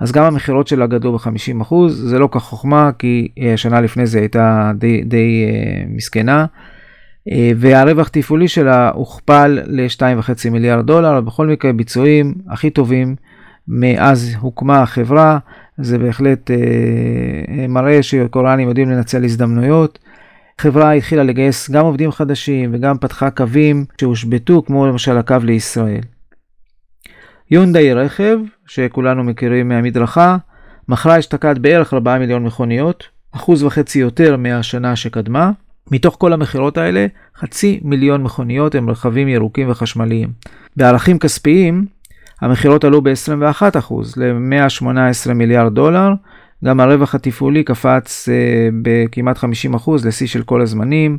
אז 0.00 0.12
גם 0.12 0.24
המכירות 0.24 0.68
שלה 0.68 0.86
גדלו 0.86 1.18
ב-50%, 1.18 1.74
זה 1.88 2.18
לא 2.18 2.28
כך 2.32 2.42
חוכמה, 2.42 2.90
כי 2.98 3.28
אה, 3.40 3.56
שנה 3.56 3.80
לפני 3.80 4.06
זה 4.06 4.18
הייתה 4.18 4.72
די, 4.78 5.02
די 5.04 5.46
uh, 5.48 5.96
מסכנה, 5.96 6.46
uh, 7.28 7.32
והרווח 7.56 8.08
תפעולי 8.08 8.48
שלה 8.48 8.90
הוכפל 8.94 9.58
ל-2.5 9.66 10.50
מיליארד 10.50 10.86
דולר, 10.86 11.20
בכל 11.20 11.46
מקרה 11.46 11.72
ביצועים 11.72 12.34
הכי 12.48 12.70
טובים 12.70 13.16
מאז 13.68 14.36
הוקמה 14.40 14.82
החברה, 14.82 15.38
זה 15.78 15.98
בהחלט 15.98 16.50
uh, 16.50 17.68
מראה 17.68 18.02
שקוריאנים 18.02 18.68
יודעים 18.68 18.90
לנצל 18.90 19.24
הזדמנויות. 19.24 19.98
החברה 20.60 20.92
התחילה 20.92 21.22
לגייס 21.22 21.70
גם 21.70 21.84
עובדים 21.84 22.12
חדשים 22.12 22.70
וגם 22.74 22.98
פתחה 22.98 23.30
קווים 23.30 23.84
שהושבתו, 24.00 24.62
כמו 24.66 24.86
למשל 24.86 25.18
הקו 25.18 25.36
לישראל. 25.44 26.00
יונדאי 27.50 27.94
רכב, 27.94 28.38
שכולנו 28.66 29.24
מכירים 29.24 29.68
מהמדרכה, 29.68 30.36
מכרה 30.88 31.18
אשתקד 31.18 31.58
בערך 31.58 31.94
4 31.94 32.18
מיליון 32.18 32.44
מכוניות, 32.44 33.04
אחוז 33.32 33.62
וחצי 33.62 33.98
יותר 33.98 34.36
מהשנה 34.36 34.96
שקדמה. 34.96 35.50
מתוך 35.90 36.16
כל 36.18 36.32
המכירות 36.32 36.78
האלה, 36.78 37.06
חצי 37.36 37.80
מיליון 37.82 38.22
מכוניות 38.22 38.74
הם 38.74 38.90
רכבים 38.90 39.28
ירוקים 39.28 39.70
וחשמליים. 39.70 40.28
בערכים 40.76 41.18
כספיים, 41.18 41.86
המכירות 42.40 42.84
עלו 42.84 43.02
ב-21% 43.02 43.94
ל-118 44.16 45.32
מיליארד 45.34 45.74
דולר, 45.74 46.10
גם 46.64 46.80
הרווח 46.80 47.14
התפעולי 47.14 47.64
קפץ 47.64 48.28
uh, 48.28 48.32
בכמעט 48.82 49.38
50% 49.38 49.42
לשיא 50.04 50.26
של 50.26 50.42
כל 50.42 50.60
הזמנים, 50.60 51.18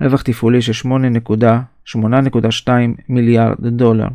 רווח 0.00 0.22
תפעולי 0.22 0.62
של 0.62 0.88
8.2 0.88 2.68
מיליארד 3.08 3.66
דולר. 3.66 4.08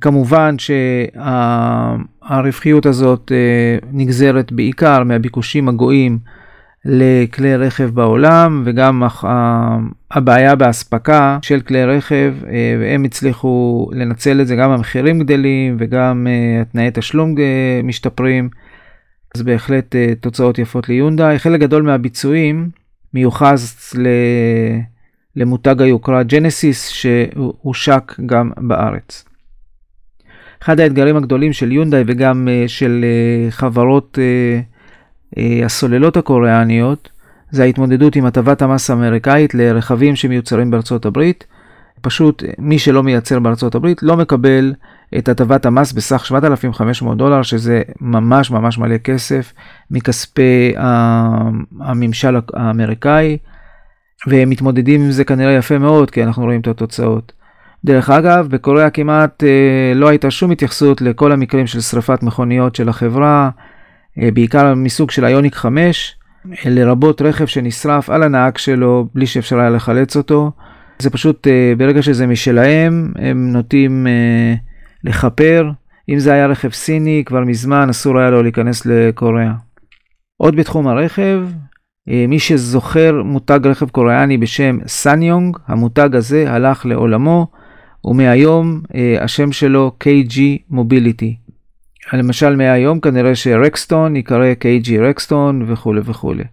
כמובן 0.00 0.56
שהרווחיות 2.28 2.86
הזאת 2.86 3.32
uh, 3.32 3.34
נגזרת 3.92 4.52
בעיקר 4.52 5.04
מהביקושים 5.04 5.68
הגואים 5.68 6.18
לכלי 6.84 7.56
רכב 7.56 7.90
בעולם 7.94 8.62
וגם 8.66 9.02
הבעיה 10.10 10.54
באספקה 10.54 11.38
של 11.42 11.60
כלי 11.60 11.84
רכב 11.84 12.34
uh, 12.42 12.46
והם 12.80 13.04
הצליחו 13.04 13.88
לנצל 13.92 14.40
את 14.40 14.46
זה 14.46 14.56
גם 14.56 14.70
המחירים 14.70 15.18
גדלים 15.18 15.76
וגם 15.78 16.26
uh, 16.26 16.64
תנאי 16.72 16.90
תשלום 16.94 17.34
משתפרים. 17.84 18.48
אז 19.36 19.42
בהחלט 19.42 19.94
uh, 19.94 20.14
תוצאות 20.20 20.58
יפות 20.58 20.88
ליונדאי. 20.88 21.38
חלק 21.38 21.60
גדול 21.60 21.82
מהביצועים 21.82 22.68
מיוחס 23.14 23.94
ל... 23.94 24.08
למותג 25.36 25.82
היוקרה 25.82 26.22
ג'נסיס 26.22 26.88
שהושק 26.88 28.12
גם 28.26 28.50
בארץ. 28.56 29.24
אחד 30.62 30.80
האתגרים 30.80 31.16
הגדולים 31.16 31.52
של 31.52 31.72
יונדאי 31.72 32.02
וגם 32.06 32.48
uh, 32.48 32.68
של 32.68 33.04
uh, 33.04 33.50
חברות 33.50 34.18
הסוללות 35.64 36.16
הקוריאניות 36.16 37.10
זה 37.50 37.62
ההתמודדות 37.62 38.16
עם 38.16 38.26
הטבת 38.26 38.62
המס 38.62 38.90
האמריקאית 38.90 39.54
לרכבים 39.54 40.16
שמיוצרים 40.16 40.70
בארצות 40.70 41.06
הברית. 41.06 41.46
פשוט 42.00 42.42
מי 42.58 42.78
שלא 42.78 43.02
מייצר 43.02 43.38
בארצות 43.38 43.74
הברית 43.74 44.02
לא 44.02 44.16
מקבל 44.16 44.74
את 45.18 45.28
הטבת 45.28 45.66
המס 45.66 45.92
בסך 45.92 46.26
7,500 46.26 47.18
דולר, 47.18 47.42
שזה 47.42 47.82
ממש 48.00 48.50
ממש 48.50 48.78
מלא 48.78 48.98
כסף 48.98 49.52
מכספי 49.90 50.74
הממשל 51.80 52.36
האמריקאי, 52.54 53.38
והם 54.26 54.50
מתמודדים 54.50 55.02
עם 55.02 55.10
זה 55.10 55.24
כנראה 55.24 55.52
יפה 55.52 55.78
מאוד, 55.78 56.10
כי 56.10 56.22
אנחנו 56.22 56.44
רואים 56.44 56.60
את 56.60 56.68
התוצאות. 56.68 57.32
דרך 57.84 58.10
אגב, 58.10 58.46
בקוריאה 58.48 58.90
כמעט 58.90 59.44
אה, 59.44 59.92
לא 59.94 60.08
הייתה 60.08 60.30
שום 60.30 60.50
התייחסות 60.50 61.00
לכל 61.00 61.32
המקרים 61.32 61.66
של 61.66 61.80
שריפת 61.80 62.22
מכוניות 62.22 62.76
של 62.76 62.88
החברה, 62.88 63.50
אה, 64.22 64.30
בעיקר 64.30 64.74
מסוג 64.74 65.10
של 65.10 65.24
איוניק 65.24 65.54
5, 65.54 66.16
לרבות 66.64 67.22
רכב 67.22 67.46
שנשרף 67.46 68.10
על 68.10 68.22
הנהג 68.22 68.56
שלו 68.56 69.08
בלי 69.14 69.26
שאפשר 69.26 69.58
היה 69.58 69.70
לחלץ 69.70 70.16
אותו. 70.16 70.50
זה 70.98 71.10
פשוט, 71.10 71.46
אה, 71.46 71.72
ברגע 71.78 72.02
שזה 72.02 72.26
משלהם, 72.26 73.12
הם 73.16 73.52
נוטים 73.52 74.06
אה, 74.06 74.54
לכפר. 75.04 75.70
אם 76.08 76.18
זה 76.18 76.32
היה 76.32 76.46
רכב 76.46 76.70
סיני, 76.70 77.22
כבר 77.26 77.40
מזמן 77.40 77.88
אסור 77.90 78.18
היה 78.18 78.30
לו 78.30 78.42
להיכנס 78.42 78.86
לקוריאה. 78.86 79.52
עוד 80.36 80.56
בתחום 80.56 80.88
הרכב, 80.88 81.40
אה, 82.08 82.24
מי 82.28 82.38
שזוכר 82.38 83.22
מותג 83.24 83.60
רכב 83.64 83.88
קוריאני 83.88 84.38
בשם 84.38 84.78
סאנגיונג, 84.86 85.56
המותג 85.66 86.16
הזה 86.16 86.50
הלך 86.50 86.86
לעולמו, 86.86 87.46
ומהיום 88.04 88.80
השם 89.20 89.52
שלו 89.52 89.92
KG 90.04 90.38
Mobility. 90.72 91.44
למשל 92.12 92.56
מהיום 92.56 93.00
כנראה 93.00 93.34
שרקסטון 93.34 94.16
ייקרא 94.16 94.52
KG 94.60 95.00
רקסטון 95.00 95.64
וכולי 95.66 96.00
וכולי. 96.04 96.44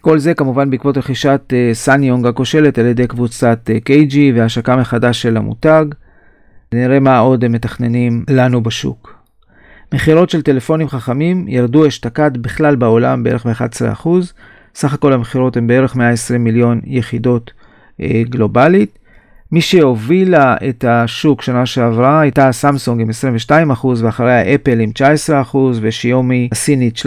כל 0.00 0.18
זה 0.18 0.34
כמובן 0.34 0.70
בעקבות 0.70 0.98
רכישת 0.98 1.52
סאנגיונג 1.72 2.26
הכושלת 2.26 2.78
על 2.78 2.86
ידי 2.86 3.06
קבוצת 3.06 3.70
KG 3.88 4.16
והשקה 4.34 4.76
מחדש 4.76 5.22
של 5.22 5.36
המותג. 5.36 5.84
נראה 6.76 7.00
מה 7.00 7.18
עוד 7.18 7.44
הם 7.44 7.52
מתכננים 7.52 8.24
לנו 8.30 8.62
בשוק. 8.62 9.16
מכירות 9.94 10.30
של 10.30 10.42
טלפונים 10.42 10.88
חכמים 10.88 11.48
ירדו 11.48 11.86
אשתקד 11.86 12.36
בכלל 12.36 12.76
בעולם 12.76 13.22
בערך 13.22 13.46
ב-11%, 13.46 14.08
סך 14.74 14.94
הכל 14.94 15.12
המכירות 15.12 15.56
הן 15.56 15.66
בערך 15.66 15.96
120 15.96 16.44
מיליון 16.44 16.80
יחידות 16.84 17.50
אה, 18.00 18.22
גלובלית. 18.28 18.98
מי 19.52 19.60
שהובילה 19.60 20.56
את 20.68 20.84
השוק 20.88 21.42
שנה 21.42 21.66
שעברה 21.66 22.20
הייתה 22.20 22.52
סמסונג 22.52 23.00
עם 23.00 23.08
22% 23.78 23.86
ואחריה 24.02 24.54
אפל 24.54 24.80
עם 24.80 24.90
19% 25.52 25.56
ושיומי 25.80 26.48
הסינית 26.52 27.02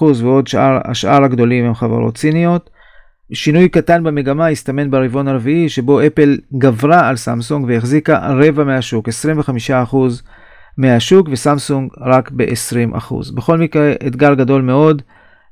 13% 0.00 0.04
ועוד 0.16 0.46
שאר, 0.46 0.78
השאר 0.84 1.24
הגדולים 1.24 1.64
הם 1.64 1.74
חברות 1.74 2.18
סיניות. 2.18 2.70
שינוי 3.32 3.68
קטן 3.68 4.04
במגמה 4.04 4.48
הסתמן 4.48 4.90
ברבעון 4.90 5.28
הרביעי 5.28 5.68
שבו 5.68 6.06
אפל 6.06 6.38
גברה 6.58 7.08
על 7.08 7.16
סמסונג 7.16 7.64
והחזיקה 7.68 8.18
רבע 8.18 8.64
מהשוק, 8.64 9.08
25% 9.08 9.96
מהשוק 10.78 11.28
וסמסונג 11.30 11.90
רק 12.00 12.30
ב-20%. 12.30 13.14
בכל 13.34 13.58
מקרה 13.58 13.92
אתגר 14.06 14.34
גדול 14.34 14.62
מאוד. 14.62 15.02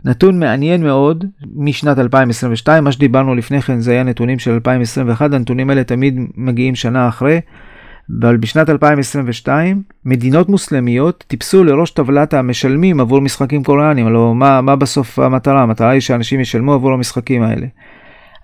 נתון 0.04 0.38
מעניין 0.38 0.82
מאוד 0.82 1.24
משנת 1.54 1.98
2022, 1.98 2.84
מה 2.84 2.92
שדיברנו 2.92 3.34
לפני 3.34 3.62
כן 3.62 3.80
זה 3.80 3.92
היה 3.92 4.02
נתונים 4.02 4.38
של 4.38 4.50
2021, 4.50 5.32
הנתונים 5.32 5.70
האלה 5.70 5.84
תמיד 5.84 6.20
מגיעים 6.36 6.74
שנה 6.74 7.08
אחרי, 7.08 7.40
אבל 8.20 8.36
בשנת 8.36 8.70
2022 8.70 9.82
מדינות 10.04 10.48
מוסלמיות 10.48 11.24
טיפסו 11.28 11.64
לראש 11.64 11.90
טבלת 11.90 12.34
המשלמים 12.34 13.00
עבור 13.00 13.20
משחקים 13.20 13.64
קוריאנים, 13.64 14.06
הלוא 14.06 14.34
מה, 14.34 14.60
מה 14.60 14.76
בסוף 14.76 15.18
המטרה? 15.18 15.62
המטרה 15.62 15.90
היא 15.90 16.00
שאנשים 16.00 16.40
ישלמו 16.40 16.72
עבור 16.72 16.92
המשחקים 16.92 17.42
האלה. 17.42 17.66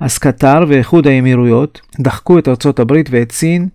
אז 0.00 0.18
קטר 0.18 0.64
ואיחוד 0.68 1.06
האמירויות 1.06 1.80
דחקו 2.00 2.38
את 2.38 2.48
ארצות 2.48 2.78
הברית 2.80 3.08
ואת 3.10 3.32
סין 3.32 3.68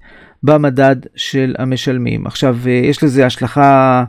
במדד 0.45 0.95
של 1.15 1.55
המשלמים. 1.57 2.27
עכשיו, 2.27 2.57
אה, 2.67 2.71
יש 2.71 3.03
לזה 3.03 3.25
השלכה 3.25 4.03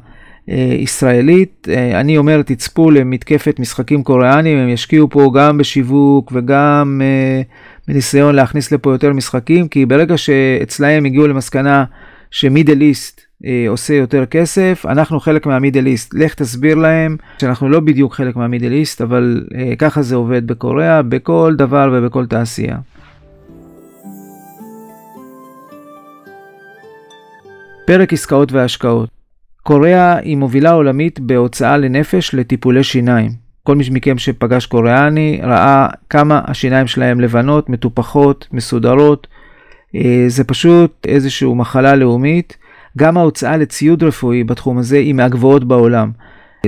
אה, 0.49 0.77
ישראלית. 0.79 1.69
אה, 1.71 2.01
אני 2.01 2.19
אומר, 2.19 2.43
תצפו 2.43 2.91
למתקפת 2.91 3.57
משחקים 3.59 4.03
קוריאנים, 4.03 4.59
הם 4.59 4.69
ישקיעו 4.69 5.11
פה 5.11 5.31
גם 5.35 5.59
בשיווק 5.59 6.33
וגם 6.35 7.01
בניסיון 7.89 8.35
להכניס 8.35 8.73
לפה 8.73 8.93
יותר 8.93 9.13
משחקים, 9.13 9.69
כי 9.69 9.87
ברגע 9.87 10.17
שאצלהם 10.17 11.05
הגיעו 11.05 11.27
למסקנה 11.27 11.85
שמידל 12.31 12.81
איסט 12.81 13.21
עושה 13.69 13.95
יותר 13.95 14.27
כסף, 14.27 14.87
אנחנו 14.89 15.21
חלק 15.21 15.47
מהמידל 15.47 15.87
איסט. 15.87 16.15
לך 16.15 16.35
תסביר 16.35 16.75
להם 16.75 17.17
שאנחנו 17.41 17.69
לא 17.69 17.81
בדיוק 17.81 18.15
חלק 18.15 18.37
מהמידל 18.37 18.73
איסט, 18.73 19.03
אבל 19.03 19.45
ככה 19.79 20.03
זה 20.03 20.17
עובד 20.17 20.47
בקוריאה, 20.47 21.03
בכל 21.03 21.55
דבר 21.59 21.91
ובכל 21.93 22.27
תעשייה. 22.27 22.77
פרק 27.87 28.13
עסקאות 28.13 28.53
והשקעות. 28.53 29.09
קוריאה 29.63 30.19
היא 30.19 30.37
מובילה 30.37 30.71
עולמית 30.71 31.21
בהוצאה 31.21 31.77
לנפש 31.77 32.35
לטיפולי 32.35 32.85
שיניים. 32.85 33.31
כל 33.63 33.77
מי 33.77 33.85
מכם 33.91 34.19
שפגש 34.19 34.67
קוריאני 34.67 35.41
ראה 35.43 35.89
כמה 36.11 36.41
השיניים 36.45 36.87
שלהם 36.87 37.21
לבנות, 37.21 37.69
מטופחות, 37.69 38.49
מסודרות. 38.53 39.27
אה, 39.95 40.25
זה 40.27 40.45
פשוט 40.45 41.07
איזושהי 41.09 41.55
מחלה 41.55 41.97
לאומית. 41.97 42.57
גם 42.99 43.17
ההוצאה 43.17 43.57
לציוד 43.57 44.03
רפואי 44.03 44.45
בתחום 44.45 44.79
הזה 44.79 44.97
היא 44.97 45.15
מהגבוהות 45.15 45.65
בעולם. 45.65 46.11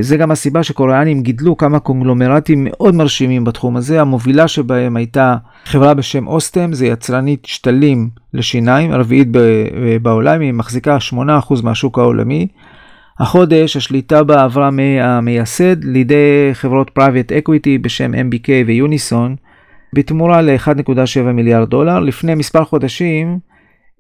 זה 0.01 0.17
גם 0.17 0.31
הסיבה 0.31 0.63
שקוריאנים 0.63 1.23
גידלו 1.23 1.57
כמה 1.57 1.79
קונגלומרטים 1.79 2.69
מאוד 2.71 2.95
מרשימים 2.95 3.45
בתחום 3.45 3.77
הזה. 3.77 4.01
המובילה 4.01 4.49
שבהם 4.49 4.97
הייתה 4.97 5.37
חברה 5.65 5.95
בשם 5.95 6.27
אוסטם, 6.27 6.73
זה 6.73 6.87
יצרנית 6.87 7.45
שתלים 7.45 8.09
לשיניים, 8.35 8.93
הרביעית 8.93 9.29
בעולם, 10.03 10.41
היא 10.41 10.53
מחזיקה 10.53 10.99
8% 11.13 11.63
מהשוק 11.63 11.99
העולמי. 11.99 12.47
החודש 13.19 13.77
השליטה 13.77 14.25
בה 14.25 14.43
עברה 14.43 14.71
מהמייסד 14.71 15.85
לידי 15.85 16.51
חברות 16.53 16.91
private 16.91 17.33
equity 17.33 17.79
בשם 17.79 18.15
MBK 18.15 18.49
ויוניסון, 18.67 19.37
בתמורה 19.95 20.43
ל-1.7 20.43 21.21
מיליארד 21.21 21.71
דולר. 21.71 22.01
לפני 22.01 22.35
מספר 22.35 22.65
חודשים 22.65 23.39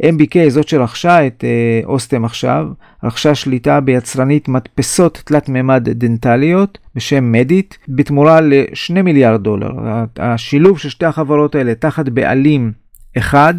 MBK, 0.03 0.49
זאת 0.49 0.69
שרכשה 0.69 1.27
את 1.27 1.45
אה, 1.45 1.81
אוסטם 1.85 2.25
עכשיו, 2.25 2.67
רכשה 3.05 3.35
שליטה 3.35 3.81
ביצרנית 3.81 4.49
מדפסות 4.49 5.23
תלת 5.25 5.49
מימד 5.49 5.89
דנטליות 5.89 6.79
בשם 6.95 7.33
מדיט, 7.33 7.75
בתמורה 7.89 8.41
ל-2 8.41 9.03
מיליארד 9.03 9.43
דולר. 9.43 9.71
השילוב 10.19 10.79
של 10.79 10.89
שתי 10.89 11.07
החברות 11.07 11.55
האלה 11.55 11.75
תחת 11.75 12.09
בעלים 12.09 12.73
אחד, 13.19 13.55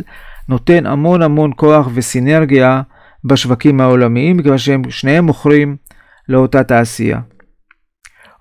נותן 0.50 0.86
המון 0.86 1.22
המון 1.22 1.52
כוח 1.56 1.88
וסינרגיה 1.94 2.82
בשווקים 3.26 3.82
העולמיים, 3.82 4.38
מכיוון 4.38 4.58
שהם 4.58 4.82
שניהם 4.90 5.26
מוכרים 5.26 5.76
לאותה 6.30 6.64
תעשייה. 6.64 7.20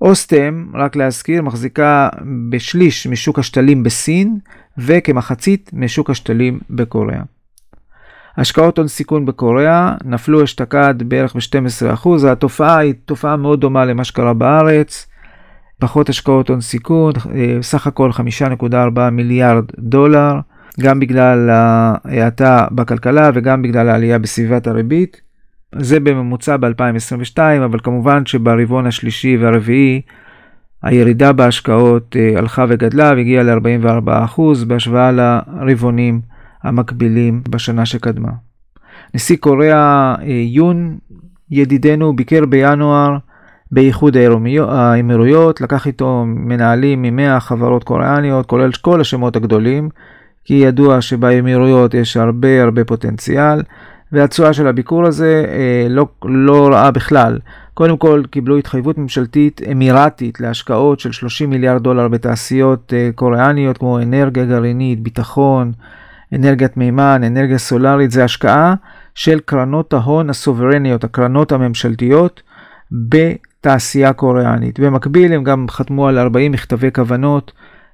אוסטם, 0.01 0.67
רק 0.75 0.97
להזכיר, 0.97 1.43
מחזיקה 1.43 2.09
בשליש 2.51 3.07
משוק 3.07 3.39
השתלים 3.39 3.83
בסין 3.83 4.39
וכמחצית 4.79 5.71
משוק 5.73 6.11
השתלים 6.11 6.59
בקוריאה. 6.71 7.23
השקעות 8.39 8.79
הון 8.79 8.89
סיכון 8.89 9.27
בקוריאה 9.27 9.95
נפלו 10.05 10.45
אשתקד 10.45 10.95
בערך 11.03 11.37
ב-12%, 11.37 12.09
התופעה 12.29 12.79
היא 12.79 12.95
תופעה 13.05 13.37
מאוד 13.37 13.61
דומה 13.61 13.85
למה 13.85 14.05
שקרה 14.05 14.35
בארץ, 14.35 15.07
פחות 15.79 16.09
השקעות 16.09 16.49
הון 16.49 16.61
סיכון, 16.61 17.13
אה, 17.35 17.59
סך 17.63 17.87
הכל 17.87 18.11
5.4 18.13 19.11
מיליארד 19.13 19.65
דולר, 19.79 20.35
גם 20.81 21.01
בגלל 21.01 21.51
ההאטה 21.51 22.67
בכלכלה 22.71 23.31
וגם 23.35 23.63
בגלל 23.63 23.89
העלייה 23.89 24.19
בסביבת 24.19 24.67
הריבית. 24.67 25.21
זה 25.75 26.01
בממוצע 26.01 26.57
ב-2022, 26.57 27.39
אבל 27.65 27.79
כמובן 27.83 28.27
שברבעון 28.27 28.87
השלישי 28.87 29.37
והרביעי 29.37 30.01
הירידה 30.83 31.33
בהשקעות 31.33 32.17
אה, 32.19 32.39
הלכה 32.39 32.65
וגדלה 32.69 33.11
והגיעה 33.11 33.43
ל-44% 33.43 34.41
בהשוואה 34.67 35.11
לרבעונים 35.13 36.21
המקבילים 36.63 37.43
בשנה 37.49 37.87
שקדמה. 37.87 38.31
נשיא 39.15 39.37
קוריאה 39.37 40.15
אה, 40.21 40.27
יון, 40.27 40.99
ידידנו, 41.51 42.17
ביקר 42.17 42.47
בינואר 42.47 43.17
באיחוד 43.73 44.17
האמירויות, 44.69 45.61
לקח 45.61 45.87
איתו 45.87 46.25
מנהלים 46.27 47.03
מ-100 47.03 47.41
חברות 47.41 47.85
קוריאניות, 47.85 48.47
כולל 48.47 48.73
כל 48.73 49.01
השמות 49.01 49.37
הגדולים, 49.37 49.89
כי 50.45 50.55
ידוע 50.55 51.01
שבאמירויות 51.01 51.95
יש 51.95 52.17
הרבה 52.17 52.63
הרבה 52.63 52.85
פוטנציאל, 52.85 53.63
והתשואה 54.13 54.53
של 54.53 54.67
הביקור 54.67 55.07
הזה 55.07 55.45
אה, 55.49 55.87
לא, 55.91 56.07
לא 56.25 56.69
רעה 56.73 56.91
בכלל. 56.91 57.39
קודם 57.75 57.97
כל 57.97 58.23
קיבלו 58.31 58.57
התחייבות 58.57 58.99
ממשלתית 58.99 59.61
אמירתית 59.73 60.41
להשקעות 60.41 61.01
של 61.01 61.13
30 61.13 61.51
מיליארד 61.51 61.83
דולר 61.83 62.09
בתעשיות 62.09 62.93
אה, 62.97 63.11
קוריאניות 63.15 63.79
כמו 63.79 63.99
אנרגיה 63.99 64.45
גרעינית, 64.45 65.01
ביטחון, 65.01 65.73
אנרגיית 66.35 66.77
מימן, 66.77 67.23
אנרגיה 67.27 67.59
סולארית, 67.59 68.11
זה 68.11 68.25
השקעה 68.25 68.75
של 69.15 69.41
קרנות 69.41 69.93
ההון 69.93 70.31
הסוברניות, 70.31 71.05
הקרנות 71.05 71.53
הממשלתיות, 71.53 72.43
בתעשייה 72.93 74.13
קוריאנית. 74.13 74.81
במקביל 74.81 75.33
הם 75.33 75.45
גם 75.45 75.67
חתמו 75.71 76.09
על 76.09 76.19
40 76.19 76.53
מכתבי 76.53 76.91
כוונות 76.95 77.53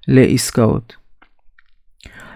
לעסקאות. 0.08 0.96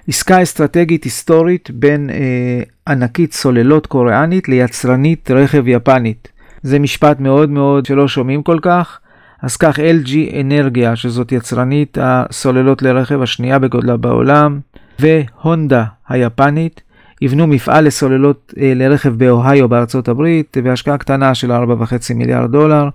עסקה 0.08 0.42
אסטרטגית 0.42 1.04
היסטורית 1.04 1.70
בין 1.70 2.10
אה, 2.10 2.62
ענקית 2.88 3.32
סוללות 3.32 3.86
קוריאנית 3.86 4.48
ליצרנית 4.48 5.30
רכב 5.30 5.68
יפנית. 5.68 6.28
זה 6.62 6.78
משפט 6.78 7.20
מאוד 7.20 7.50
מאוד 7.50 7.86
שלא 7.86 8.08
שומעים 8.08 8.42
כל 8.42 8.58
כך. 8.62 9.00
אז 9.42 9.56
כך 9.56 9.78
LG 9.78 10.40
אנרגיה, 10.40 10.96
שזאת 10.96 11.32
יצרנית 11.32 11.98
הסוללות 12.00 12.82
לרכב 12.82 13.22
השנייה 13.22 13.58
בגודלה 13.58 13.96
בעולם, 13.96 14.60
והונדה 15.00 15.84
היפנית 16.08 16.82
יבנו 17.22 17.46
מפעל 17.46 17.84
לסוללות 17.84 18.54
אה, 18.60 18.72
לרכב 18.76 19.08
באוהיו 19.08 19.68
בארצות 19.68 20.08
הברית 20.08 20.56
בהשקעה 20.64 20.98
קטנה 20.98 21.34
של 21.34 21.52
4.5 21.52 22.14
מיליארד 22.14 22.52
דולר. 22.52 22.88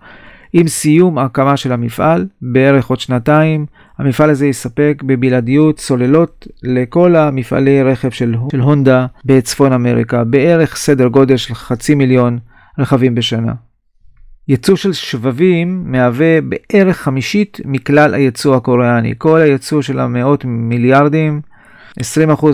עם 0.53 0.67
סיום 0.67 1.17
ההקמה 1.17 1.57
של 1.57 1.71
המפעל, 1.71 2.27
בערך 2.41 2.87
עוד 2.87 2.99
שנתיים, 2.99 3.65
המפעל 3.97 4.29
הזה 4.29 4.47
יספק 4.47 5.03
בבלעדיות 5.05 5.79
סוללות 5.79 6.47
לכל 6.63 7.15
המפעלי 7.15 7.83
רכב 7.83 8.09
של, 8.09 8.35
של 8.51 8.59
הונדה 8.59 9.05
בצפון 9.25 9.73
אמריקה, 9.73 10.23
בערך 10.23 10.75
סדר 10.75 11.07
גודל 11.07 11.37
של 11.37 11.53
חצי 11.53 11.95
מיליון 11.95 12.39
רכבים 12.79 13.15
בשנה. 13.15 13.53
ייצוא 14.47 14.75
של 14.75 14.93
שבבים 14.93 15.83
מהווה 15.85 16.39
בערך 16.41 16.97
חמישית 16.97 17.59
מכלל 17.65 18.13
הייצוא 18.13 18.55
הקוריאני. 18.55 19.13
כל 19.17 19.39
הייצוא 19.39 19.81
של 19.81 19.99
המאות 19.99 20.45
מיליארדים 20.45 21.41
20% 21.99 22.03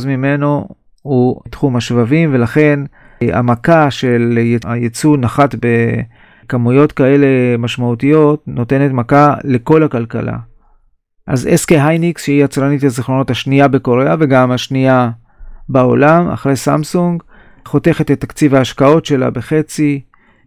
ממנו 0.08 0.68
הוא 1.02 1.42
תחום 1.50 1.76
השבבים, 1.76 2.34
ולכן 2.34 2.80
המכה 3.22 3.92
של 3.92 4.40
הייצוא 4.66 5.18
נחת 5.18 5.56
בכמויות 6.46 6.92
כאלה 6.92 7.28
משמעותיות, 7.58 8.44
נותנת 8.48 8.92
מכה 8.92 9.36
לכל 9.44 9.84
הכלכלה. 9.84 10.38
אז 11.28 11.48
SK 11.48 11.74
הייניקס, 11.74 12.24
שהיא 12.24 12.44
יצרנית 12.44 12.84
הזיכרונות 12.84 13.30
השנייה 13.30 13.68
בקוריאה 13.68 14.16
וגם 14.20 14.52
השנייה 14.52 15.10
בעולם, 15.70 16.30
אחרי 16.30 16.56
סמסונג, 16.56 17.24
חותכת 17.66 18.12
את 18.12 18.22
תקציב 18.22 18.56
ההשקעות 18.56 19.06
שלה 19.06 19.30
בחצי, 19.30 20.02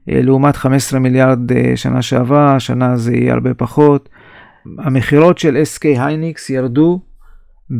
אה, 0.09 0.21
לעומת 0.23 0.57
15 0.57 1.01
מיליארד 1.01 1.53
אה, 1.53 1.73
שנה 1.77 2.03
שעברה, 2.03 2.57
השנה 2.57 2.97
זה 2.97 3.17
יהיה 3.17 3.33
הרבה 3.33 3.55
פחות. 3.55 4.09
המכירות 4.79 5.39
של 5.39 5.57
SK 5.57 5.85
הייניקס 5.85 6.51
ירדו 6.51 7.01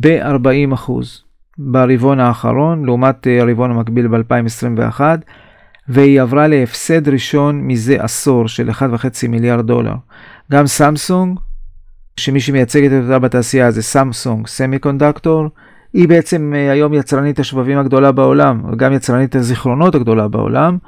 ב-40% 0.01 0.93
ברבעון 1.59 2.21
האחרון, 2.21 2.85
לעומת 2.85 3.27
אה, 3.27 3.41
הרבעון 3.41 3.71
המקביל 3.71 4.09
ב-2021, 4.09 5.01
והיא 5.89 6.21
עברה 6.21 6.49
להפסד 6.49 7.09
ראשון 7.09 7.61
מזה 7.61 8.03
עשור 8.03 8.49
של 8.49 8.71
1.5 8.71 9.29
מיליארד 9.29 9.67
דולר. 9.67 9.95
גם 10.53 10.67
סמסונג, 10.67 11.39
שמי 12.17 12.41
שמייצגת 12.41 13.03
אותה 13.03 13.19
בתעשייה 13.19 13.71
זה 13.71 13.83
סמסונג 13.83 14.47
סמי 14.47 14.79
קונדקטור, 14.79 15.49
היא 15.93 16.09
בעצם 16.09 16.53
אה, 16.57 16.73
היום 16.73 16.95
יצרנית 16.95 17.39
השבבים 17.39 17.79
הגדולה 17.79 18.13
בעולם, 18.13 18.63
וגם 18.73 18.93
יצרנית 18.93 19.35
הזיכרונות 19.35 19.95
הגדולה 19.95 20.29
בעולם. 20.29 20.79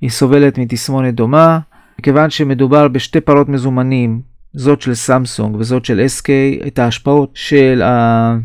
היא 0.00 0.10
סובלת 0.10 0.58
מתסמונת 0.58 1.14
דומה, 1.14 1.58
מכיוון 1.98 2.30
שמדובר 2.30 2.88
בשתי 2.88 3.20
פרות 3.20 3.48
מזומנים, 3.48 4.20
זאת 4.54 4.80
של 4.80 4.94
סמסונג 4.94 5.56
וזאת 5.56 5.84
של 5.84 6.06
SK, 6.18 6.28
את 6.66 6.78
ההשפעות 6.78 7.30
של 7.34 7.82
ה... 7.82 8.36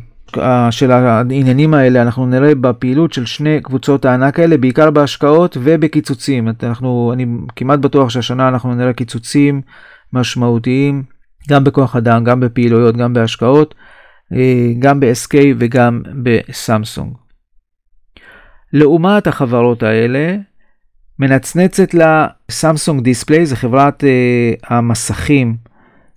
של 0.72 0.92
העניינים 0.92 1.74
האלה 1.74 2.02
אנחנו 2.02 2.26
נראה 2.26 2.56
בפעילות 2.56 3.14
של 3.14 3.26
שני 3.26 3.62
קבוצות 3.62 4.06
הענק 4.06 4.40
האלה, 4.40 4.58
בעיקר 4.58 4.92
בהשקעות 4.92 5.58
ובקיצוצים. 5.64 6.48
אנחנו, 6.64 7.12
אני 7.14 7.26
כמעט 7.56 7.80
בטוח 7.80 8.10
שהשנה 8.10 8.48
אנחנו 8.48 8.76
נראה 8.76 8.94
קיצוצים 8.94 9.62
משמעותיים, 10.14 11.04
גם 11.50 11.64
בכוח 11.64 11.96
אדם, 11.96 12.24
גם 12.24 12.40
בפעילויות, 12.40 12.98
גם 12.98 13.14
בהשקעות, 13.14 13.76
גם 14.80 15.00
ב-SK 15.00 15.34
וגם 15.58 16.02
בסמסונג. 16.24 17.14
לעומת 18.74 19.28
החברות 19.28 19.84
האלה, 19.84 20.36
מנצנצת 21.20 21.94
לה 21.94 22.28
סמסונג 22.52 23.04
דיספליי, 23.04 23.46
זה 23.46 23.56
חברת 23.56 24.04
המסכים 24.64 25.58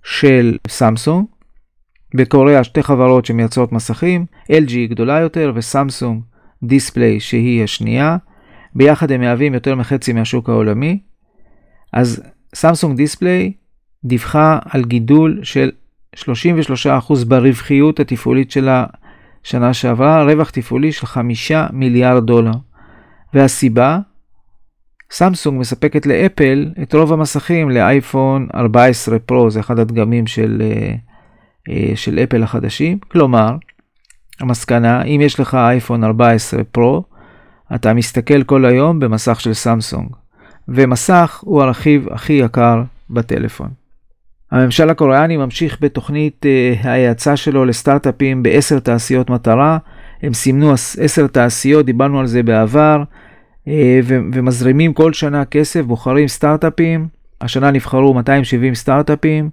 של 0.03 0.57
סמסונג. 0.67 1.25
בקוריאה 2.15 2.63
שתי 2.63 2.83
חברות 2.83 3.25
שמייצרות 3.25 3.71
מסכים, 3.71 4.25
LG 4.51 4.71
היא 4.71 4.89
גדולה 4.89 5.19
יותר 5.19 5.51
וסמסונג 5.55 6.21
דיספליי 6.63 7.19
שהיא 7.19 7.63
השנייה. 7.63 8.17
ביחד 8.75 9.11
הם 9.11 9.21
מהווים 9.21 9.53
יותר 9.53 9.75
מחצי 9.75 10.13
מהשוק 10.13 10.49
העולמי. 10.49 10.99
אז 11.93 12.23
סמסונג 12.55 12.97
דיספליי 12.97 13.53
דיווחה 14.05 14.59
על 14.69 14.83
גידול 14.83 15.39
של 15.43 15.71
33% 16.15 16.19
ברווחיות 17.27 17.99
התפעולית 17.99 18.51
של 18.51 18.69
השנה 19.43 19.73
שעברה, 19.73 20.23
רווח 20.23 20.49
תפעולי 20.49 20.91
של 20.91 21.05
5 21.05 21.51
מיליארד 21.73 22.25
דולר. 22.25 22.51
והסיבה, 23.33 23.99
סמסונג 25.11 25.59
מספקת 25.59 26.05
לאפל 26.05 26.71
את 26.81 26.95
רוב 26.95 27.13
המסכים 27.13 27.69
לאייפון 27.69 28.47
14 28.55 29.19
פרו, 29.19 29.49
זה 29.49 29.59
אחד 29.59 29.79
הדגמים 29.79 30.27
של, 30.27 30.61
אה, 30.61 30.95
של 31.95 32.19
אפל 32.19 32.43
החדשים. 32.43 32.97
כלומר, 33.11 33.55
המסקנה, 34.39 35.03
אם 35.03 35.21
יש 35.23 35.39
לך 35.39 35.55
אייפון 35.55 36.03
14 36.03 36.63
פרו, 36.63 37.03
אתה 37.75 37.93
מסתכל 37.93 38.43
כל 38.43 38.65
היום 38.65 38.99
במסך 38.99 39.41
של 39.41 39.53
סמסונג, 39.53 40.09
ומסך 40.67 41.39
הוא 41.45 41.61
הרכיב 41.61 42.07
הכי 42.11 42.33
יקר 42.33 42.83
בטלפון. 43.09 43.69
הממשל 44.51 44.89
הקוריאני 44.89 45.37
ממשיך 45.37 45.77
בתוכנית 45.81 46.45
uh, 46.45 46.87
ההאצה 46.87 47.37
שלו 47.37 47.65
לסטארט-אפים 47.65 48.43
בעשר 48.43 48.79
תעשיות 48.79 49.29
מטרה. 49.29 49.77
הם 50.21 50.33
סימנו 50.33 50.73
עשר 50.99 51.27
תעשיות, 51.27 51.85
דיברנו 51.85 52.19
על 52.19 52.27
זה 52.27 52.43
בעבר, 52.43 53.03
uh, 53.03 53.69
ומזרימים 54.07 54.93
כל 54.93 55.13
שנה 55.13 55.45
כסף, 55.45 55.81
בוחרים 55.81 56.27
סטארט-אפים. 56.27 57.07
השנה 57.41 57.71
נבחרו 57.71 58.13
270 58.13 58.75
סטארט-אפים 58.75 59.49